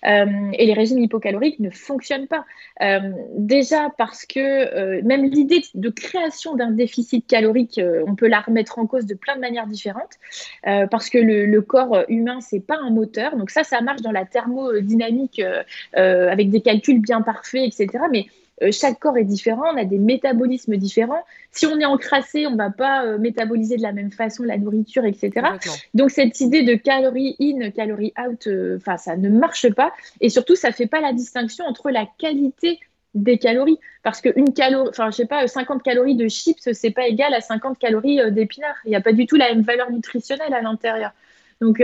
[0.07, 2.45] Euh, et les régimes hypocaloriques ne fonctionnent pas.
[2.83, 3.01] Euh,
[3.39, 8.79] déjà parce que euh, même l'idée de création d'un déficit calorique, on peut la remettre
[8.79, 10.19] en cause de plein de manières différentes.
[10.63, 13.39] parce que le, le corps humain, c'est pas un moteur.
[13.39, 15.41] Donc ça, ça marche dans la thermodynamique
[15.95, 18.05] avec des calculs bien parfaits, etc.
[18.13, 18.27] Mais
[18.63, 21.25] euh, chaque corps est différent, on a des métabolismes différents.
[21.51, 24.59] Si on est encrassé, on ne va pas euh, métaboliser de la même façon la
[24.59, 25.33] nourriture, etc.
[25.95, 29.93] Donc cette idée de calories in, calories out, euh, ça ne marche pas.
[30.21, 32.79] Et surtout, ça ne fait pas la distinction entre la qualité
[33.15, 33.79] des calories.
[34.03, 37.41] Parce qu'une calorie, enfin je sais pas, 50 calories de chips, c'est pas égal à
[37.41, 38.77] 50 calories d'épinards.
[38.85, 41.13] Il n'y a pas du tout la même valeur nutritionnelle à l'intérieur.
[41.61, 41.81] Donc,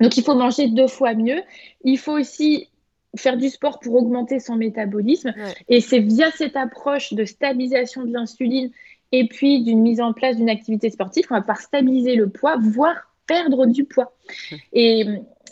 [0.00, 1.42] donc il faut manger deux fois mieux.
[1.82, 2.68] Il faut aussi
[3.16, 5.32] faire du sport pour augmenter son métabolisme.
[5.68, 8.70] Et c'est via cette approche de stabilisation de l'insuline
[9.12, 12.56] et puis d'une mise en place d'une activité sportive qu'on va pouvoir stabiliser le poids,
[12.58, 12.96] voire
[13.26, 14.12] perdre du poids.
[14.72, 15.06] Et,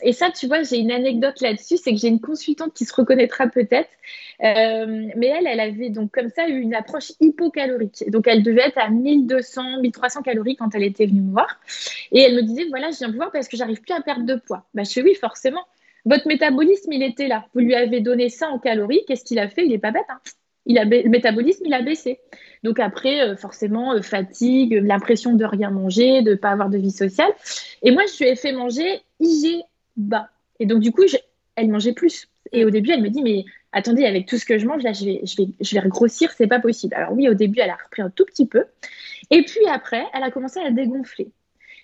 [0.05, 2.93] et ça, tu vois, j'ai une anecdote là-dessus, c'est que j'ai une consultante qui se
[2.93, 3.91] reconnaîtra peut-être,
[4.43, 8.03] euh, mais elle, elle avait donc comme ça eu une approche hypocalorique.
[8.11, 11.61] Donc elle devait être à 1200, 1300 calories quand elle était venue me voir.
[12.11, 14.27] Et elle me disait, voilà, je viens vous voir parce que j'arrive plus à perdre
[14.27, 14.65] de poids.
[14.75, 15.65] Bah, je fais oui, forcément.
[16.05, 17.47] Votre métabolisme, il était là.
[17.55, 19.05] Vous lui avez donné ça en calories.
[19.07, 19.65] Qu'est-ce qu'il a fait?
[19.65, 20.05] Il n'est pas bête.
[20.09, 20.21] Hein.
[20.67, 22.19] il a le métabolisme, il a baissé.
[22.63, 26.79] Donc après, euh, forcément, euh, fatigue, l'impression de rien manger, de ne pas avoir de
[26.79, 27.33] vie sociale.
[27.83, 29.63] Et moi, je lui ai fait manger IG
[29.97, 30.31] bas.
[30.59, 31.03] Et donc, du coup,
[31.57, 32.29] elle mangeait plus.
[32.53, 34.93] Et au début, elle me dit, mais attendez, avec tout ce que je mange, là,
[34.93, 36.95] je vais, je vais, je vais regrossir, c'est pas possible.
[36.95, 38.65] Alors oui, au début, elle a repris un tout petit peu.
[39.31, 41.29] Et puis après, elle a commencé à dégonfler.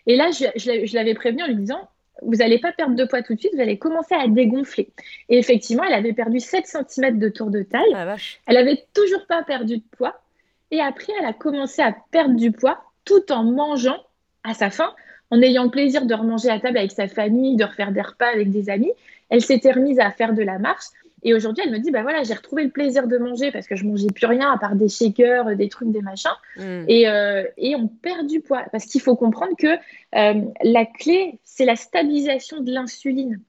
[0.07, 1.89] Et là, je l'avais prévenue en lui disant,
[2.23, 4.91] vous n'allez pas perdre de poids tout de suite, vous allez commencer à dégonfler.
[5.29, 7.93] Et effectivement, elle avait perdu 7 cm de tour de taille.
[7.95, 10.21] Ah, elle avait toujours pas perdu de poids.
[10.71, 13.99] Et après, elle a commencé à perdre du poids tout en mangeant
[14.45, 14.93] à sa faim,
[15.31, 18.29] en ayant le plaisir de remanger à table avec sa famille, de refaire des repas
[18.33, 18.93] avec des amis.
[19.31, 20.87] Elle s'était remise à faire de la marche.
[21.23, 23.77] Et aujourd'hui, elle me dit, bah voilà, j'ai retrouvé le plaisir de manger parce que
[23.77, 26.31] je mangeais plus rien à part des shakers, des trucs, des machins.
[26.57, 26.85] Mm.
[26.89, 28.65] Et, euh, et, on perd du poids.
[28.71, 29.67] Parce qu'il faut comprendre que
[30.15, 33.41] euh, la clé, c'est la stabilisation de l'insuline.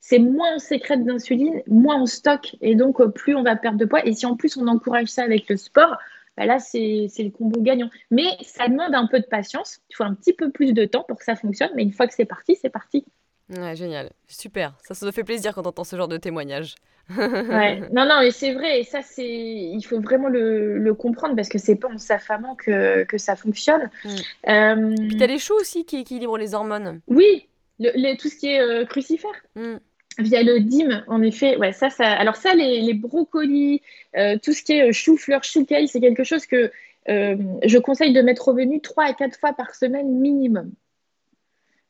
[0.00, 2.56] C'est moins on sécrète d'insuline, moins on stocke.
[2.60, 4.06] Et donc, euh, plus on va perdre de poids.
[4.06, 5.96] Et si en plus on encourage ça avec le sport,
[6.36, 7.90] bah là, c'est le combo gagnant.
[8.10, 9.80] Mais ça demande un peu de patience.
[9.90, 11.70] Il faut un petit peu plus de temps pour que ça fonctionne.
[11.74, 13.04] Mais une fois que c'est parti, c'est parti.
[13.50, 14.10] Ouais, génial.
[14.28, 14.74] Super.
[14.82, 16.74] Ça, ça nous fait plaisir quand on entend ce genre de témoignage
[17.16, 17.80] ouais.
[17.92, 18.80] Non, non, mais c'est vrai.
[18.80, 22.56] Et ça, c'est, il faut vraiment le, le comprendre parce que c'est pas en s'affamant
[22.56, 23.90] que, que ça fonctionne.
[24.04, 24.08] Mm.
[24.48, 24.94] Euh...
[25.08, 27.00] Puis t'as les choux aussi qui équilibrent les hormones.
[27.06, 27.46] Oui,
[27.78, 29.30] le, tout ce qui est euh, crucifère.
[29.54, 29.76] Mm.
[30.18, 32.10] Via le DIM, en effet, ouais, ça, ça.
[32.10, 33.82] Alors ça, les, les brocolis,
[34.16, 36.72] euh, tout ce qui est euh, chou-fleur, chou-kale, c'est quelque chose que
[37.08, 40.72] je conseille de mettre au menu 3 à 4 fois par semaine minimum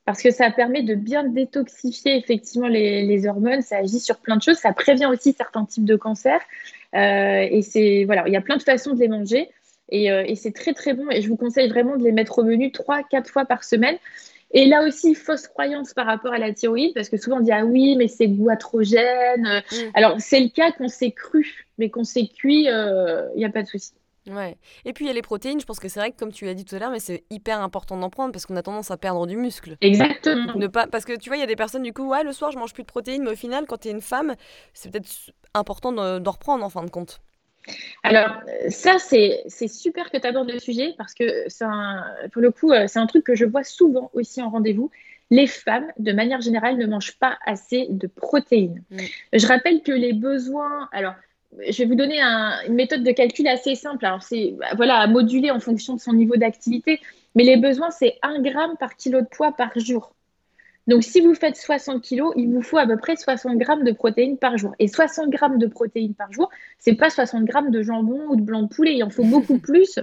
[0.07, 4.43] parce que ça permet de bien détoxifier effectivement les, hormones, ça agit sur plein de
[4.43, 6.41] choses, ça prévient aussi certains types de cancers.
[6.95, 9.51] Euh, et c'est voilà, il y a plein de façons de les manger
[9.93, 11.11] euh, et, c'est très très bon.
[11.11, 13.97] Et je vous conseille vraiment de les mettre au menu 3-4 fois par semaine.
[14.53, 17.51] Et là aussi, fausse croyance par rapport à la thyroïde, parce que souvent on dit
[17.53, 19.63] ah oui, mais c'est goitrogène.
[19.73, 19.77] Mm.
[19.95, 23.51] Alors c'est le cas qu'on s'est cru, mais qu'on s'est cuit, euh, il n'y a
[23.51, 23.93] pas de souci.
[24.31, 24.57] Ouais.
[24.85, 26.45] Et puis il y a les protéines, je pense que c'est vrai que comme tu
[26.45, 28.91] l'as dit tout à l'heure, mais c'est hyper important d'en prendre parce qu'on a tendance
[28.91, 29.77] à perdre du muscle.
[29.81, 30.55] Exactement.
[30.55, 30.87] Ne pas...
[30.87, 32.59] Parce que tu vois, il y a des personnes du coup, ouais, le soir je
[32.59, 34.35] mange plus de protéines, mais au final, quand tu es une femme,
[34.75, 35.09] c'est peut-être
[35.55, 37.21] important d'en reprendre en fin de compte.
[38.05, 42.73] Alors, ça, c'est super que tu abordes le sujet parce que, un, pour le coup,
[42.87, 44.91] c'est un truc que je vois souvent aussi en rendez-vous.
[45.31, 48.85] Les femmes, de manière générale, ne mangent pas assez de protéines.
[48.91, 48.99] Mm.
[49.33, 51.15] Je rappelle que les besoins, alors,
[51.69, 54.05] je vais vous donner une méthode de calcul assez simple.
[54.05, 57.01] Alors, c'est voilà, à moduler en fonction de son niveau d'activité.
[57.35, 60.16] Mais les besoins, c'est 1 gramme par kilo de poids par jour.
[60.87, 63.93] Donc, si vous faites 60 kilos, il vous faut à peu près 60 grammes de
[63.93, 64.75] protéines par jour.
[64.79, 68.43] Et 60 grammes de protéines par jour, c'est pas 60 grammes de jambon ou de
[68.43, 68.95] blanc de poulet.
[68.95, 69.99] Il en faut beaucoup plus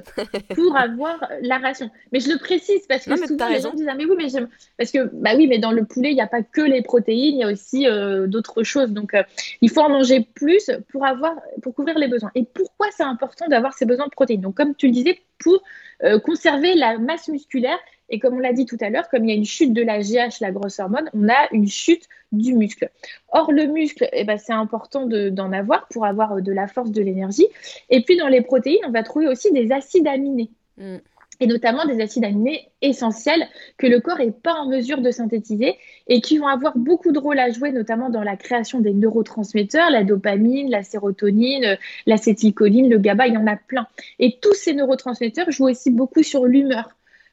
[0.55, 1.89] pour avoir la ration.
[2.11, 4.49] Mais je le précise parce que souvent les gens disent ah, mais oui mais j'aime
[4.77, 7.35] parce que bah oui mais dans le poulet il n'y a pas que les protéines,
[7.35, 8.91] il y a aussi euh, d'autres choses.
[8.91, 9.23] Donc euh,
[9.61, 12.31] il faut en manger plus pour avoir pour couvrir les besoins.
[12.35, 14.41] Et pourquoi c'est important d'avoir ces besoins de protéines?
[14.41, 15.61] Donc comme tu le disais pour
[16.03, 17.77] euh, conserver la masse musculaire
[18.09, 19.81] et comme on l'a dit tout à l'heure, comme il y a une chute de
[19.81, 22.89] la GH, la grosse hormone, on a une chute du muscle.
[23.29, 26.91] Or, le muscle, eh ben, c'est important d'en avoir pour avoir euh, de la force,
[26.91, 27.47] de l'énergie.
[27.89, 30.49] Et puis, dans les protéines, on va trouver aussi des acides aminés.
[30.77, 30.97] Mm.
[31.39, 35.75] Et notamment des acides aminés essentiels que le corps n'est pas en mesure de synthétiser
[36.07, 39.89] et qui vont avoir beaucoup de rôle à jouer, notamment dans la création des neurotransmetteurs,
[39.89, 43.87] la dopamine, la sérotonine, l'acétylcholine, le GABA, il y en a plein.
[44.19, 46.89] Et tous ces neurotransmetteurs jouent aussi beaucoup sur l'humeur.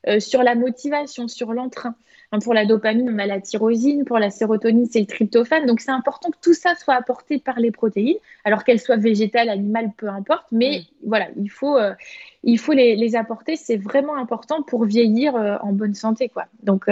[0.08, 1.94] Euh, sur la motivation, sur l'entrain.
[2.32, 5.66] Hein, pour la dopamine, on a la tyrosine, pour la sérotonine, c'est le tryptophane.
[5.66, 9.48] Donc c'est important que tout ça soit apporté par les protéines, alors qu'elles soient végétales,
[9.48, 10.46] animales, peu importe.
[10.52, 11.92] Mais voilà, il faut, euh,
[12.44, 13.56] il faut les, apporter.
[13.56, 16.28] C'est vraiment important pour vieillir euh, en bonne santé.
[16.28, 16.46] Quoi.
[16.62, 16.86] Donc,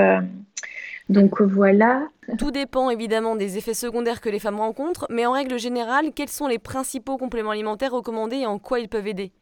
[1.09, 2.09] donc voilà.
[2.37, 6.29] Tout dépend évidemment des effets secondaires que les femmes rencontrent, mais en règle générale, quels
[6.29, 9.33] sont les principaux compléments alimentaires recommandés et en quoi ils peuvent aider?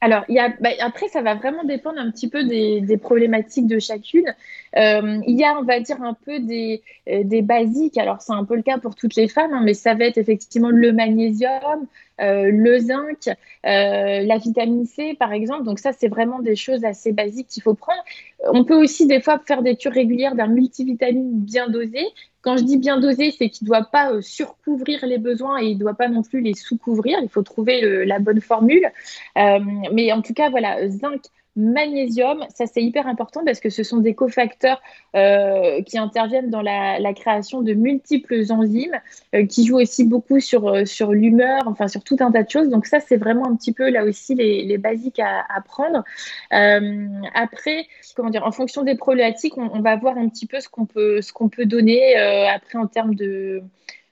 [0.00, 3.66] Alors, y a, bah, après, ça va vraiment dépendre un petit peu des, des problématiques
[3.66, 4.34] de chacune.
[4.76, 7.98] Euh, il y a, on va dire, un peu des, euh, des basiques.
[7.98, 10.18] Alors, c'est un peu le cas pour toutes les femmes, hein, mais ça va être
[10.18, 11.86] effectivement le magnésium,
[12.20, 13.28] euh, le zinc,
[13.64, 15.64] la vitamine C, par exemple.
[15.64, 18.02] Donc, ça, c'est vraiment des choses assez basiques qu'il faut prendre.
[18.44, 22.04] On peut aussi, des fois, faire des cures régulières d'un multivitamine bien dosé.
[22.42, 25.74] Quand je dis bien dosé, c'est qu'il ne doit pas surcouvrir les besoins et il
[25.74, 27.18] ne doit pas non plus les sous-couvrir.
[27.22, 28.90] Il faut trouver la bonne formule.
[29.36, 31.22] Mais en tout cas, voilà, zinc,
[31.56, 34.80] magnésium, ça c'est hyper important parce que ce sont des cofacteurs
[35.16, 38.96] euh, qui interviennent dans la, création de multiples enzymes,
[39.34, 42.50] euh, qui jouent aussi beaucoup sur, euh, sur l'humeur, enfin sur tout un tas de
[42.50, 42.68] choses.
[42.68, 46.04] Donc ça c'est vraiment un petit peu là aussi les, basiques à, prendre.
[46.50, 50.86] après, comment dire, en fonction des problématiques, on, va voir un petit peu ce qu'on
[50.86, 53.62] peut, ce qu'on peut donner après en termes de,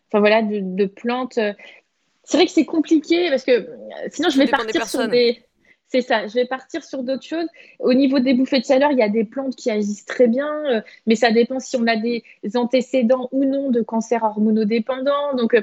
[0.08, 1.38] enfin voilà, de, plantes.
[2.24, 3.68] C'est vrai que c'est compliqué parce que
[4.10, 5.45] sinon je vais partir sur des
[5.88, 7.46] c'est ça, je vais partir sur d'autres choses.
[7.78, 10.48] Au niveau des bouffées de chaleur, il y a des plantes qui agissent très bien,
[10.66, 15.34] euh, mais ça dépend si on a des antécédents ou non de cancer hormonodépendant.
[15.36, 15.62] Donc, euh,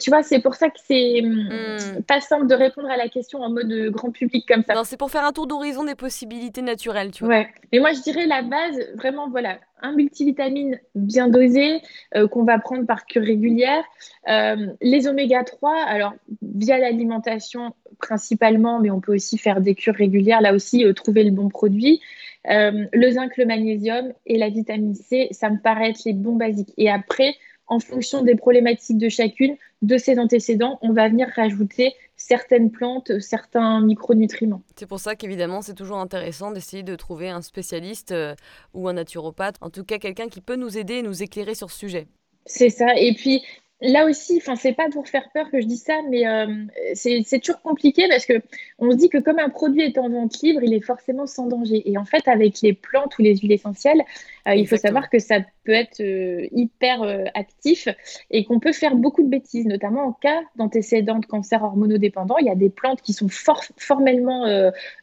[0.00, 2.02] tu vois, c'est pour ça que c'est hmm.
[2.06, 4.74] pas simple de répondre à la question en mode grand public comme ça.
[4.74, 7.34] Non, c'est pour faire un tour d'horizon des possibilités naturelles, tu vois.
[7.34, 7.48] Ouais.
[7.72, 11.80] Mais moi, je dirais la base, vraiment, voilà, un multivitamine bien dosé
[12.16, 13.84] euh, qu'on va prendre par cure régulière.
[14.28, 19.94] Euh, les oméga 3, alors via l'alimentation principalement, mais on peut aussi faire des cures
[19.94, 22.00] régulières, là aussi, trouver le bon produit.
[22.44, 26.72] le zinc, le magnésium et la vitamine C, ça me paraît être les bons basiques.
[26.76, 27.34] Et après,
[27.68, 33.20] en fonction des problématiques de chacune, de ses antécédents, on va venir rajouter certaines plantes,
[33.20, 34.62] certains micronutriments.
[34.76, 38.34] C'est pour ça qu'évidemment, c'est toujours intéressant d'essayer de trouver un spécialiste euh,
[38.74, 41.70] ou un naturopathe, en tout cas quelqu'un qui peut nous aider et nous éclairer sur
[41.70, 42.08] ce sujet.
[42.44, 42.96] C'est ça.
[42.96, 43.42] Et puis,
[43.80, 46.46] là aussi, enfin, c'est pas pour faire peur que je dis ça, mais euh,
[46.94, 48.42] c'est toujours compliqué parce que
[48.78, 51.46] on se dit que comme un produit est en vente libre, il est forcément sans
[51.46, 51.88] danger.
[51.88, 54.02] Et en fait, avec les plantes ou les huiles essentielles,
[54.48, 57.02] euh, il faut savoir que ça peut être euh, hyper
[57.34, 57.88] actif
[58.30, 62.38] et qu'on peut faire beaucoup de bêtises, notamment en cas d'antécédents de cancer hormonodépendant.
[62.38, 64.46] Il y a des plantes qui sont formellement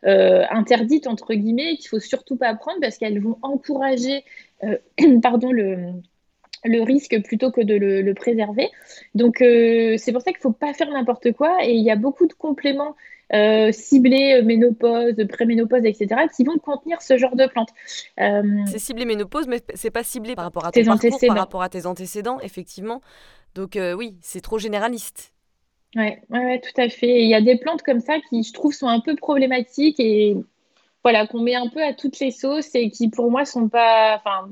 [0.04, 4.24] interdites entre guillemets, qu'il faut surtout pas prendre parce qu'elles vont encourager,
[5.22, 5.94] pardon, le
[6.66, 8.70] le risque plutôt que de le, préserver.
[9.14, 11.92] Donc euh, c'est pour ça qu'il ne faut pas faire n'importe quoi et il y
[11.92, 12.96] a beaucoup de compléments
[13.34, 17.70] euh, ciblés, euh, ménopause, préménopause, etc., qui vont contenir ce genre de plantes.
[18.18, 21.34] C'est ciblé ménopause, mais c'est pas ciblé par rapport à tes antécédents.
[21.34, 23.02] par rapport à tes antécédents, effectivement.
[23.56, 25.34] Donc oui, c'est trop généraliste.
[25.96, 27.22] Oui, ouais, ouais, tout à fait.
[27.22, 30.36] Il y a des plantes comme ça qui, je trouve, sont un peu problématiques et
[31.06, 34.16] voilà, qu'on met un peu à toutes les sauces et qui, pour moi, sont pas,
[34.16, 34.50] enfin,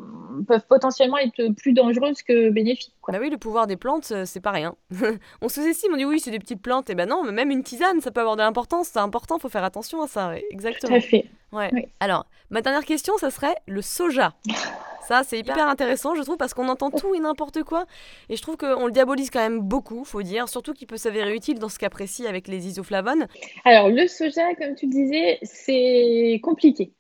[0.48, 2.94] peuvent potentiellement être plus dangereuses que bénéfiques.
[3.02, 3.12] Quoi.
[3.12, 4.76] Bah oui, le pouvoir des plantes, euh, c'est pas rien.
[5.42, 7.64] on sous-estime, on dit oui, c'est des petites plantes, et ben non, mais même une
[7.64, 10.92] tisane, ça peut avoir de l'importance, c'est important, faut faire attention à ça, exactement.
[10.92, 11.26] Tout à fait.
[11.54, 11.72] Ouais.
[12.00, 14.34] Alors, ma dernière question, ça serait le soja.
[15.08, 17.86] Ça, c'est hyper intéressant, je trouve, parce qu'on entend tout et n'importe quoi.
[18.30, 21.34] Et je trouve qu'on le diabolise quand même beaucoup, faut dire, surtout qu'il peut s'avérer
[21.34, 23.28] utile dans ce cas précis avec les isoflavones.
[23.66, 26.92] Alors, le soja, comme tu disais, c'est compliqué.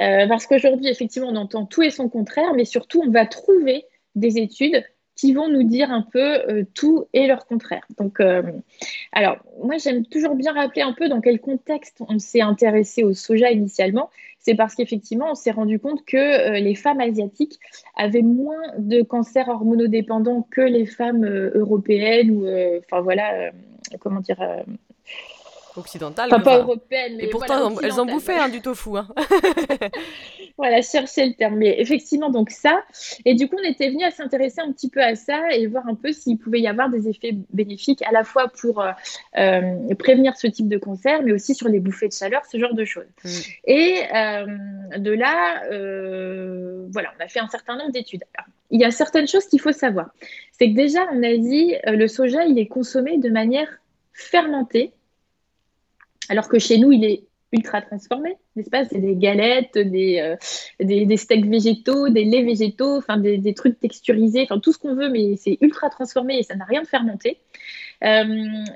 [0.00, 3.86] Euh, parce qu'aujourd'hui, effectivement, on entend tout et son contraire, mais surtout, on va trouver
[4.14, 4.84] des études
[5.16, 7.86] qui vont nous dire un peu euh, tout et leur contraire.
[7.98, 8.42] Donc, euh,
[9.12, 13.14] alors, moi, j'aime toujours bien rappeler un peu dans quel contexte on s'est intéressé au
[13.14, 14.10] soja initialement.
[14.46, 17.58] C'est parce qu'effectivement, on s'est rendu compte que euh, les femmes asiatiques
[17.96, 22.46] avaient moins de cancers hormonodépendants que les femmes européennes ou,
[22.78, 23.50] enfin voilà,
[23.98, 24.38] comment dire
[25.76, 26.28] occidentale.
[26.30, 27.24] Enfin, pas européenne, mais.
[27.24, 28.96] Et pourtant, elles en bouffaient hein, du tofu.
[28.96, 29.08] Hein.
[30.56, 31.56] voilà, chercher le terme.
[31.56, 32.82] Mais effectivement, donc ça.
[33.24, 35.86] Et du coup, on était venu à s'intéresser un petit peu à ça et voir
[35.86, 38.92] un peu s'il pouvait y avoir des effets bénéfiques à la fois pour euh,
[39.36, 42.74] euh, prévenir ce type de cancer, mais aussi sur les bouffées de chaleur, ce genre
[42.74, 43.06] de choses.
[43.24, 43.28] Mm.
[43.66, 45.62] Et euh, de là,
[46.90, 48.24] voilà, on a fait un certain nombre d'études.
[48.70, 50.10] Il y a certaines choses qu'il faut savoir.
[50.52, 53.68] C'est que déjà, en Asie, le soja, il est consommé de manière
[54.12, 54.92] fermentée
[56.28, 58.84] alors que chez nous, il est ultra transformé, n'est-ce pas?
[58.84, 60.36] C'est des galettes, des, euh,
[60.80, 65.08] des, steaks végétaux, des laits végétaux, enfin des, trucs texturisés, enfin tout ce qu'on veut,
[65.08, 67.38] mais c'est ultra transformé et ça n'a rien de fermenté.
[68.04, 68.24] Euh,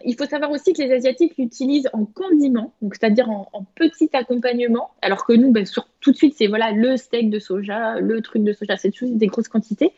[0.04, 4.90] il faut savoir aussi que les Asiatiques l'utilisent en condiment, donc c'est-à-dire en, petit accompagnement,
[5.02, 5.66] alors que nous, ben,
[6.00, 9.26] tout de suite, c'est voilà le steak de soja, le truc de soja, c'est des
[9.26, 9.92] grosses quantités.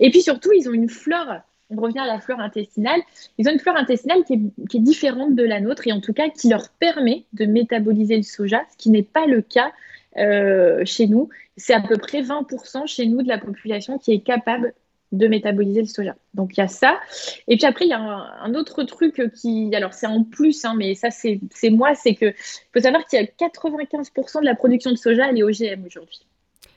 [0.00, 3.00] Et puis surtout, ils ont une flore on revient à la flore intestinale,
[3.36, 6.28] ils ont une flore intestinale qui est, différente de la nôtre et en tout cas
[6.28, 9.72] qui leur permet de métaboliser le soja, ce qui n'est pas le cas
[10.16, 11.28] euh, chez nous.
[11.56, 14.72] C'est à peu près 20% chez nous de la population qui est capable
[15.12, 16.16] de métaboliser le soja.
[16.34, 16.98] Donc il y a ça.
[17.46, 20.74] Et puis après, il y a un, autre truc qui, alors c'est en plus, hein,
[20.76, 22.32] mais ça c'est moi, c'est que
[22.72, 26.26] faut savoir qu'il y a 95% de la production de soja, elle est OGM aujourd'hui.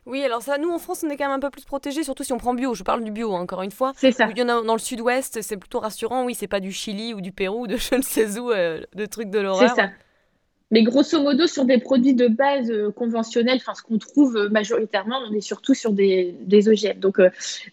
[0.08, 2.24] Oui, alors ça, nous en France, on est quand même un peu plus protégés, surtout
[2.24, 2.74] si on prend bio.
[2.74, 3.94] Je parle du bio, hein, encore une fois.
[3.96, 4.28] C'est ça.
[4.32, 6.26] Il y en a dans le sud-ouest, c'est plutôt rassurant.
[6.26, 8.82] Oui, c'est pas du Chili ou du Pérou ou de je ne sais où, euh,
[8.96, 9.70] de trucs de l'horreur.
[9.70, 9.90] C'est ça.
[10.74, 14.50] Mais grosso modo, sur des produits de base euh, conventionnels, enfin ce qu'on trouve euh,
[14.50, 16.98] majoritairement, on est surtout sur des, des OGM.
[16.98, 17.20] Donc,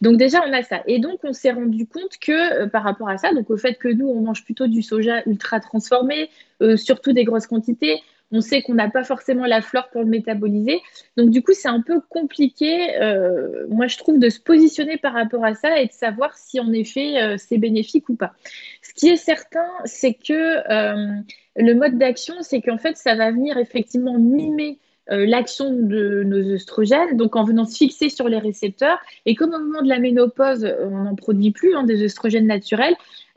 [0.02, 0.82] donc déjà, on a ça.
[0.86, 3.88] Et donc, on s'est rendu compte que par rapport à ça, donc au fait que
[3.88, 6.28] nous, on mange plutôt du soja ultra transformé,
[6.76, 10.80] surtout des grosses quantités, on sait qu'on n'a pas forcément la flore pour le métaboliser.
[11.16, 15.14] Donc du coup, c'est un peu compliqué, euh, moi je trouve, de se positionner par
[15.14, 18.34] rapport à ça et de savoir si en effet euh, c'est bénéfique ou pas.
[18.82, 21.20] Ce qui est certain, c'est que euh,
[21.56, 27.16] le mode d'action, c'est qu'en fait, ça va venir effectivement mimer l'action de nos œstrogènes,
[27.16, 28.98] donc en venant se fixer sur les récepteurs.
[29.26, 32.94] Et comme au moment de la ménopause, on n'en produit plus hein, des œstrogènes naturels,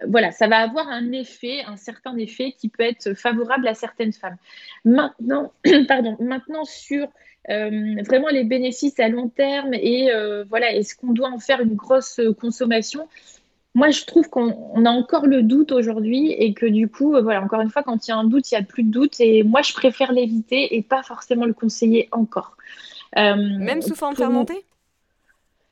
[0.07, 4.13] voilà, ça va avoir un effet, un certain effet qui peut être favorable à certaines
[4.13, 4.37] femmes.
[4.85, 5.51] Maintenant,
[5.87, 7.07] pardon, maintenant sur
[7.49, 11.61] euh, vraiment les bénéfices à long terme et euh, voilà, est-ce qu'on doit en faire
[11.61, 13.07] une grosse consommation?
[13.73, 17.41] Moi, je trouve qu'on a encore le doute aujourd'hui et que du coup, euh, voilà,
[17.41, 19.19] encore une fois, quand il y a un doute, il n'y a plus de doute.
[19.19, 22.57] Et moi, je préfère l'éviter et pas forcément le conseiller encore.
[23.15, 24.65] Même sous forme fermentée?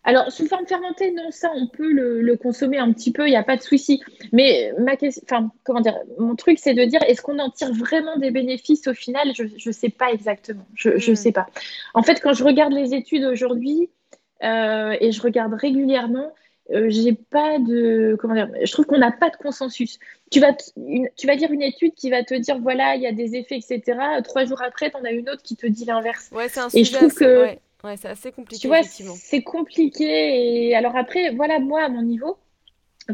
[0.05, 3.37] Alors, sous forme fermentée, non, ça, on peut le, consommer un petit peu, il n'y
[3.37, 4.01] a pas de souci.
[4.31, 7.73] Mais ma question, enfin, comment dire, mon truc, c'est de dire, est-ce qu'on en tire
[7.73, 9.33] vraiment des bénéfices au final?
[9.35, 10.65] Je ne sais pas exactement.
[10.73, 11.15] Je ne hmm.
[11.15, 11.47] sais pas.
[11.93, 13.89] En fait, quand je regarde les études aujourd'hui,
[14.41, 16.31] euh, et je regarde régulièrement,
[16.73, 19.99] euh, j'ai pas de comment dire, je trouve qu'on n'a pas de consensus.
[20.31, 23.11] Tu vas, tu vas dire une étude qui va te dire voilà, il y a
[23.11, 23.97] des effets, etc.
[24.23, 26.29] Trois jours après, tu en as une autre qui te dit l'inverse.
[26.31, 26.81] Ouais, c'est un sujet.
[26.81, 28.59] Et je trouve que Ouais, c'est assez compliqué.
[28.59, 30.67] Tu vois, c'est compliqué.
[30.67, 32.37] Et alors après, voilà, moi, à mon niveau,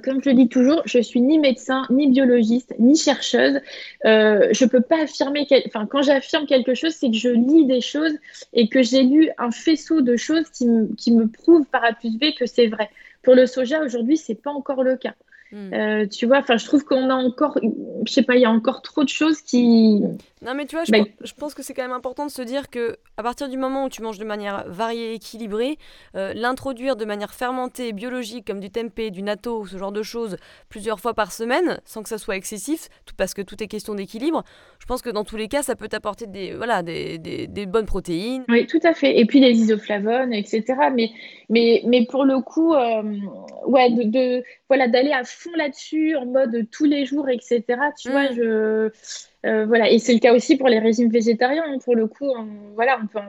[0.03, 3.59] comme je le dis toujours, je suis ni médecin, ni biologiste, ni chercheuse.
[4.05, 7.81] Euh, je peux pas affirmer, enfin, quand j'affirme quelque chose, c'est que je lis des
[7.81, 8.13] choses
[8.53, 12.17] et que j'ai lu un faisceau de choses qui, qui me prouvent par A plus
[12.17, 12.89] B que c'est vrai.
[13.25, 15.15] Pour le soja, aujourd'hui, c'est pas encore le cas.
[15.51, 15.73] Hmm.
[15.73, 17.59] Euh, tu vois, enfin, je trouve qu'on a encore,
[18.05, 20.01] je sais pas, il y a encore trop de choses qui.
[20.45, 20.99] Non, mais tu vois, je, bah,
[21.37, 23.89] pense, que c'est quand même important de se dire que à partir du moment où
[23.89, 25.77] tu manges de manière variée, équilibrée,
[26.15, 30.37] euh, l'introduire de manière fermentée, biologique, comme du tempeh, du natto, ce genre de choses,
[30.69, 33.95] plusieurs fois par semaine, sans que ça soit excessif, tout parce que tout est question
[33.95, 34.43] d'équilibre.
[34.79, 37.87] Je pense que dans tous les cas, ça peut t'apporter des, voilà, des, des, bonnes
[37.87, 38.43] protéines.
[38.47, 39.17] Oui, tout à fait.
[39.17, 40.63] Et puis les isoflavones, etc.
[40.93, 41.09] Mais,
[41.49, 43.01] mais, mais pour le coup, euh,
[43.65, 47.63] ouais, de, voilà, d'aller à fond là-dessus, en mode tous les jours, etc.
[47.99, 48.35] Tu vois, mm.
[48.35, 48.91] je.
[49.45, 51.63] Euh, voilà, et c'est le cas aussi pour les régimes végétariens.
[51.67, 51.77] Hein.
[51.83, 53.19] Pour le coup, on, voilà, on peut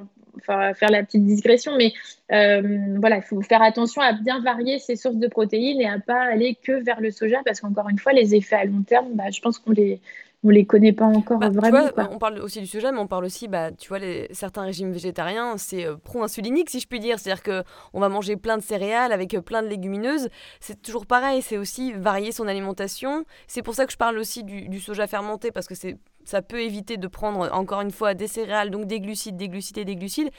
[0.75, 1.93] faire la petite digression, mais
[2.33, 5.99] euh, voilà, il faut faire attention à bien varier ses sources de protéines et à
[5.99, 9.09] pas aller que vers le soja, parce qu'encore une fois, les effets à long terme,
[9.15, 10.01] bah, je pense qu'on les,
[10.45, 11.89] on les connaît pas encore bah, vraiment.
[12.11, 14.93] on parle aussi du sujet, mais on parle aussi, bah, tu vois, les, certains régimes
[14.93, 17.19] végétariens, c'est euh, pro-insulinique, si je puis dire.
[17.19, 20.29] C'est-à-dire qu'on va manger plein de céréales avec euh, plein de légumineuses.
[20.61, 23.25] C'est toujours pareil, c'est aussi varier son alimentation.
[23.49, 26.43] C'est pour ça que je parle aussi du, du soja fermenté, parce que c'est ça
[26.43, 29.85] peut éviter de prendre encore une fois des céréales, donc des glucides, des glucides et
[29.85, 30.31] des glucides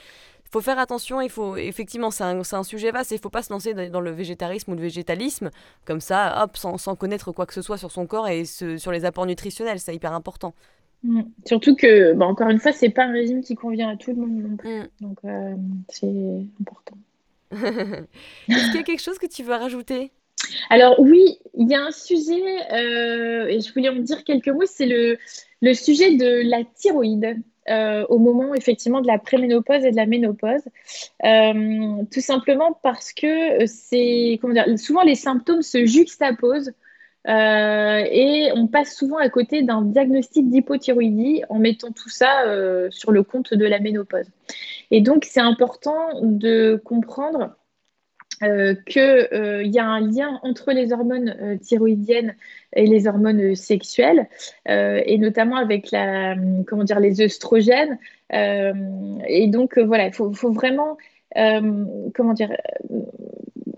[0.48, 3.28] il faut faire attention, il faut effectivement c'est un, un, sujet vaste, il ne faut
[3.28, 5.50] pas se lancer dans le végétarisme ou le végétalisme
[5.84, 8.90] comme ça, hop, sans, sans connaître quoi que ce soit sur son corps et sur
[8.90, 10.54] les apports nutritionnels, c'est hyper important.
[11.04, 11.22] Mm.
[11.44, 14.16] Surtout que, bah, encore une fois, c'est pas un régime qui convient à tout le
[14.16, 14.88] monde mm.
[15.02, 15.54] Donc euh,
[15.90, 16.06] c'est
[16.60, 16.96] important.
[18.48, 20.12] Est-ce qu'il y a quelque chose que tu veux rajouter?
[20.70, 22.42] Alors oui, il y a un sujet,
[22.72, 25.18] euh, et je voulais en dire quelques mots, c'est le,
[25.60, 27.36] le sujet de la thyroïde.
[27.68, 30.62] Euh, au moment effectivement de la préménopause et de la ménopause,
[31.24, 36.72] euh, tout simplement parce que c'est comment dire, souvent les symptômes se juxtaposent
[37.28, 42.44] euh, et on passe souvent à côté d'un diagnostic d'hypothyroïdie en mettant tout ça
[42.90, 44.26] sur le compte de la ménopause.
[44.90, 47.54] Et donc c'est important de comprendre
[48.42, 52.36] euh, qu'il euh, y a un lien entre les hormones euh, thyroïdiennes
[52.72, 54.28] et les hormones sexuelles,
[54.66, 56.36] et notamment avec la,
[56.66, 57.98] comment dire, les œstrogènes.
[58.30, 60.98] et donc, voilà, il faut, vraiment,
[61.34, 62.54] comment dire,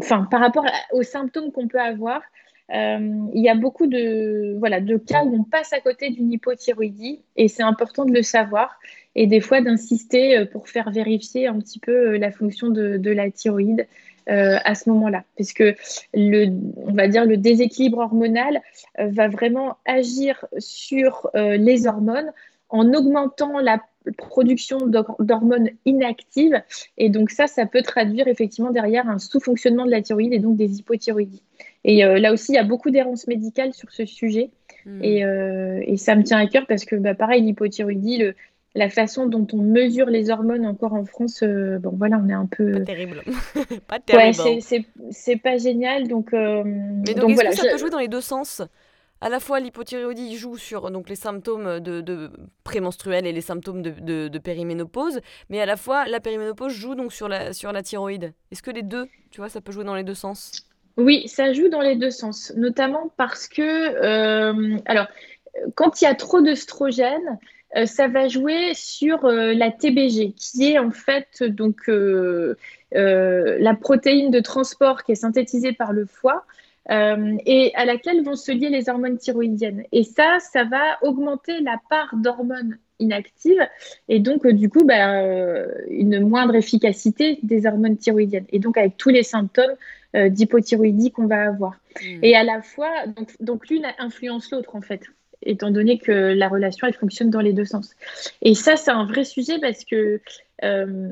[0.01, 2.21] enfin, par rapport aux symptômes qu'on peut avoir,
[2.69, 7.21] il y a beaucoup de, voilà, de cas où on passe à côté d'une hypothyroïdie,
[7.37, 8.77] et c'est important de le savoir
[9.15, 13.87] et des fois d'insister pour faire vérifier un petit peu la fonction de la thyroïde.
[14.31, 15.65] Euh, à ce moment-là, puisque
[16.15, 16.47] le,
[16.87, 18.63] on va dire le déséquilibre hormonal
[19.01, 22.31] euh, va vraiment agir sur euh, les hormones
[22.69, 23.83] en augmentant la
[24.19, 24.79] production
[25.19, 26.63] d'hormones inactives.
[26.97, 30.57] Et donc ça, ça peut traduire effectivement derrière un sous-fonctionnement de la thyroïde et donc
[30.57, 31.43] des hypothyroïdies.
[31.83, 34.51] Et là aussi, il y a beaucoup d'errances médicales sur ce sujet.
[34.87, 35.03] Hmm.
[35.03, 35.25] Et,
[35.83, 38.35] et, ça me tient à cœur parce que, bah, pareil, l'hypothyroïdie, le,
[38.75, 42.35] la façon dont on mesure les hormones encore en France, euh, bon voilà, on est
[42.35, 42.73] un peu.
[42.73, 43.23] Pas terrible.
[43.89, 44.41] pas terrible.
[44.41, 46.07] Ouais, c'est pas génial.
[46.07, 48.63] Donc, euh, Mais donc, est-ce que ça peut jouer dans les deux sens?
[49.23, 52.31] À la fois l'hypothyroïdie joue sur donc, les symptômes de, de
[52.65, 57.13] prémenstruels et les symptômes de, de, périménopause, mais à la fois la périménopause joue donc
[57.13, 58.33] sur la, sur la thyroïde.
[58.51, 60.53] Est-ce que les deux, tu vois, ça peut jouer dans les deux sens?
[60.97, 65.07] Oui, ça joue dans les deux sens, notamment parce que, euh, alors,
[65.75, 67.39] quand il y a trop d'œstrogènes,
[67.77, 72.57] euh, ça va jouer sur euh, la TBG, qui est en fait donc euh,
[72.93, 76.45] la protéine de transport qui est synthétisée par le foie.
[76.89, 79.85] et à laquelle vont se lier les hormones thyroïdiennes.
[79.93, 83.67] Et ça, ça va augmenter la part d'hormones inactives
[84.09, 85.23] et donc du coup bah,
[85.89, 88.47] une moindre efficacité des hormones thyroïdiennes.
[88.51, 89.77] Et donc avec tous les symptômes
[90.15, 91.75] d'hypothyroïdie qu'on va avoir.
[92.03, 92.25] Mmh.
[92.25, 95.03] Et à la fois, donc, donc l'une influence l'autre en fait
[95.43, 97.95] étant donné que la relation, elle fonctionne dans les deux sens.
[98.43, 100.21] Et ça, c'est un vrai sujet parce que,
[100.65, 101.09] euh,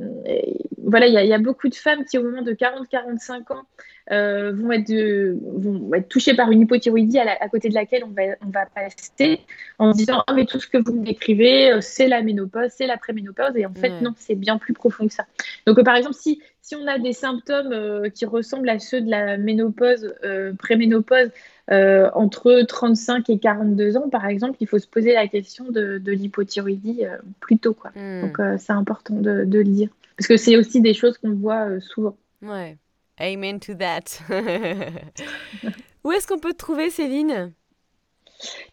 [0.83, 3.63] voilà, il y, a beaucoup de femmes qui, au moment de 40-45 ans,
[4.11, 8.35] euh, vont, être vont être touchées par une hypothyroïdie à, côté de laquelle on va,
[8.47, 9.41] on va passer
[9.79, 12.87] en disant oh, mais tout ce que vous me décrivez, euh, c'est la ménopause, c'est
[12.87, 13.57] la préménopause.
[13.57, 15.25] Et en fait, non, c'est bien plus profond que ça.
[15.67, 19.37] Donc, par exemple, si, si on a des symptômes qui ressemblent à ceux de la
[19.37, 20.15] ménopause,
[20.59, 21.31] préménopause,
[21.71, 26.01] euh, entre 35 et 42 ans, par exemple, il faut se poser la question de,
[26.07, 27.75] l'hypothyroïdie euh, plus tôt.
[27.75, 27.91] Quoi.
[27.95, 28.23] Hmm.
[28.23, 29.91] Donc, euh, c'est important de, de, le dire.
[30.17, 32.17] Parce que c'est aussi des choses qu'on voit souvent.
[32.43, 32.79] Ouais.
[33.21, 34.21] Amen to that.
[36.05, 37.53] Où est-ce qu'on peut te trouver, Céline?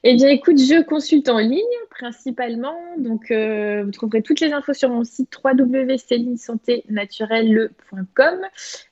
[0.04, 2.76] Eh bien, écoute, je consulte en ligne principalement.
[2.98, 8.40] Donc, euh, vous trouverez toutes les infos sur mon site www.célinesanténaturelle.com.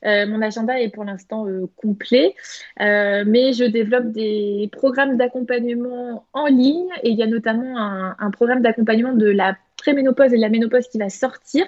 [0.06, 2.34] Euh, mon agenda est pour l'instant euh, complet,
[2.80, 8.64] mais je développe des programmes d'accompagnement en ligne et il y a notamment un, programme
[8.64, 11.68] d'accompagnement de la préménopause et de la ménopause qui va sortir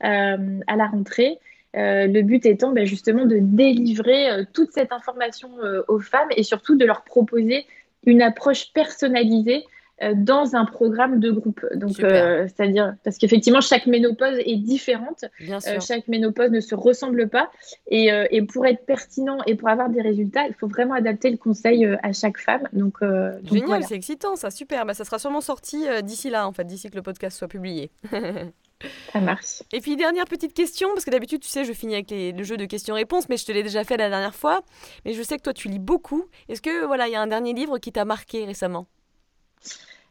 [0.00, 0.36] à
[0.76, 1.40] la rentrée.
[1.74, 5.50] Le but étant ben, justement de délivrer toute cette information
[5.88, 7.66] aux femmes et surtout de leur proposer
[8.06, 9.64] une approche personnalisée
[10.02, 11.64] euh, dans un programme de groupe.
[11.76, 15.24] Donc, euh, c'est-à-dire, parce qu'effectivement, chaque ménopause est différente.
[15.40, 17.52] Euh, chaque ménopause ne se ressemble pas.
[17.86, 21.36] Et, et, pour être pertinent et pour avoir des résultats, il faut vraiment adapter le
[21.36, 22.68] conseil à chaque femme.
[22.72, 22.98] Donc,
[23.44, 24.84] Génial, c'est excitant, ça, super.
[24.84, 27.92] Bah, ça sera sûrement sorti d'ici là, en fait, d'ici que le podcast soit publié.
[29.12, 29.62] Ça marche.
[29.72, 32.56] Et puis, dernière petite question, parce que d'habitude, tu sais, je finis avec le jeu
[32.56, 34.62] de questions-réponses, mais je te l'ai déjà fait la dernière fois.
[35.04, 36.24] Mais je sais que toi, tu lis beaucoup.
[36.48, 38.86] Est-ce que, voilà, il y a un dernier livre qui t'a marqué récemment?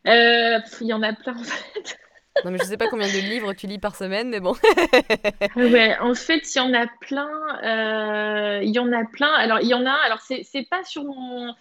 [0.07, 1.97] Euh, Il y en a plein, en fait.
[2.43, 4.55] Non, mais je sais pas combien de livres tu lis par semaine, mais bon.
[5.55, 7.29] ouais, en fait, il y en a plein.
[7.63, 9.31] Euh, il y en a plein.
[9.33, 9.91] Alors, il y en a.
[9.91, 11.53] Alors, c'est pas sur mon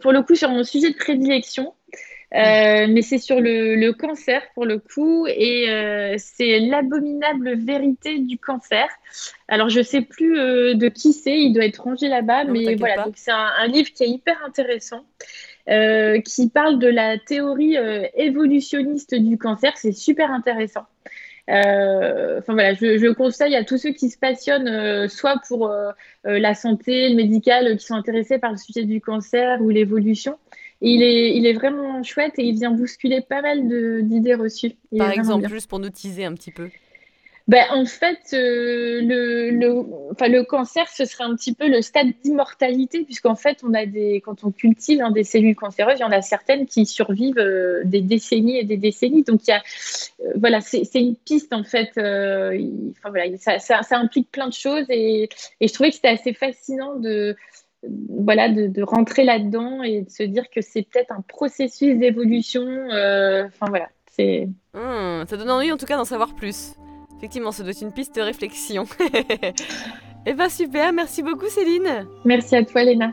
[0.00, 1.74] pour le coup sur mon sujet de prédilection.
[2.34, 8.38] Euh, mais c'est sur le, cancer pour le coup, et euh, c'est l'abominable vérité du
[8.38, 8.88] cancer.
[9.46, 13.04] Alors je sais plus euh, de qui c'est, il doit être rangé là-bas, mais voilà.
[13.04, 15.04] Donc c'est un, livre qui est hyper intéressant,
[15.66, 17.76] qui parle de la théorie
[18.14, 19.72] évolutionniste du cancer.
[19.76, 20.86] C'est super intéressant.
[21.46, 25.72] Enfin voilà, je, je, conseille à tous ceux qui se passionnent, soit pour
[26.24, 30.36] la santé, le médical, qui sont intéressés par le sujet du cancer ou l'évolution
[30.84, 33.66] il est, il est vraiment chouette et il vient bousculer pas mal
[34.06, 34.72] d'idées reçues.
[34.96, 36.68] Par exemple, juste pour nous teaser un petit peu.
[37.46, 41.82] Ben, en fait, euh, le, le, enfin, le cancer, ce serait un petit peu le
[41.82, 46.02] stade d'immortalité, puisqu'en fait, on a des, quand on cultive hein, des cellules cancéreuses, il
[46.02, 49.24] y en a certaines qui survivent euh, des décennies et des décennies.
[49.24, 49.62] Donc, il y a,
[50.22, 51.90] euh, voilà, c'est une piste, en fait.
[51.98, 55.28] enfin, voilà, ça, ça, ça, implique plein de choses et,
[55.60, 57.36] et je trouvais que c'était assez fascinant de,
[58.08, 62.62] voilà, de, rentrer là-dedans et de se dire que c'est peut-être un processus d'évolution.
[62.62, 64.48] Euh, enfin voilà, c'est.
[64.74, 66.74] Hmm, ça donne envie en tout cas d'en savoir plus.
[67.18, 68.84] Effectivement, ça doit être une piste de réflexion.
[70.26, 72.06] Eh bien super, merci beaucoup Céline.
[72.24, 73.12] Merci à toi Léna.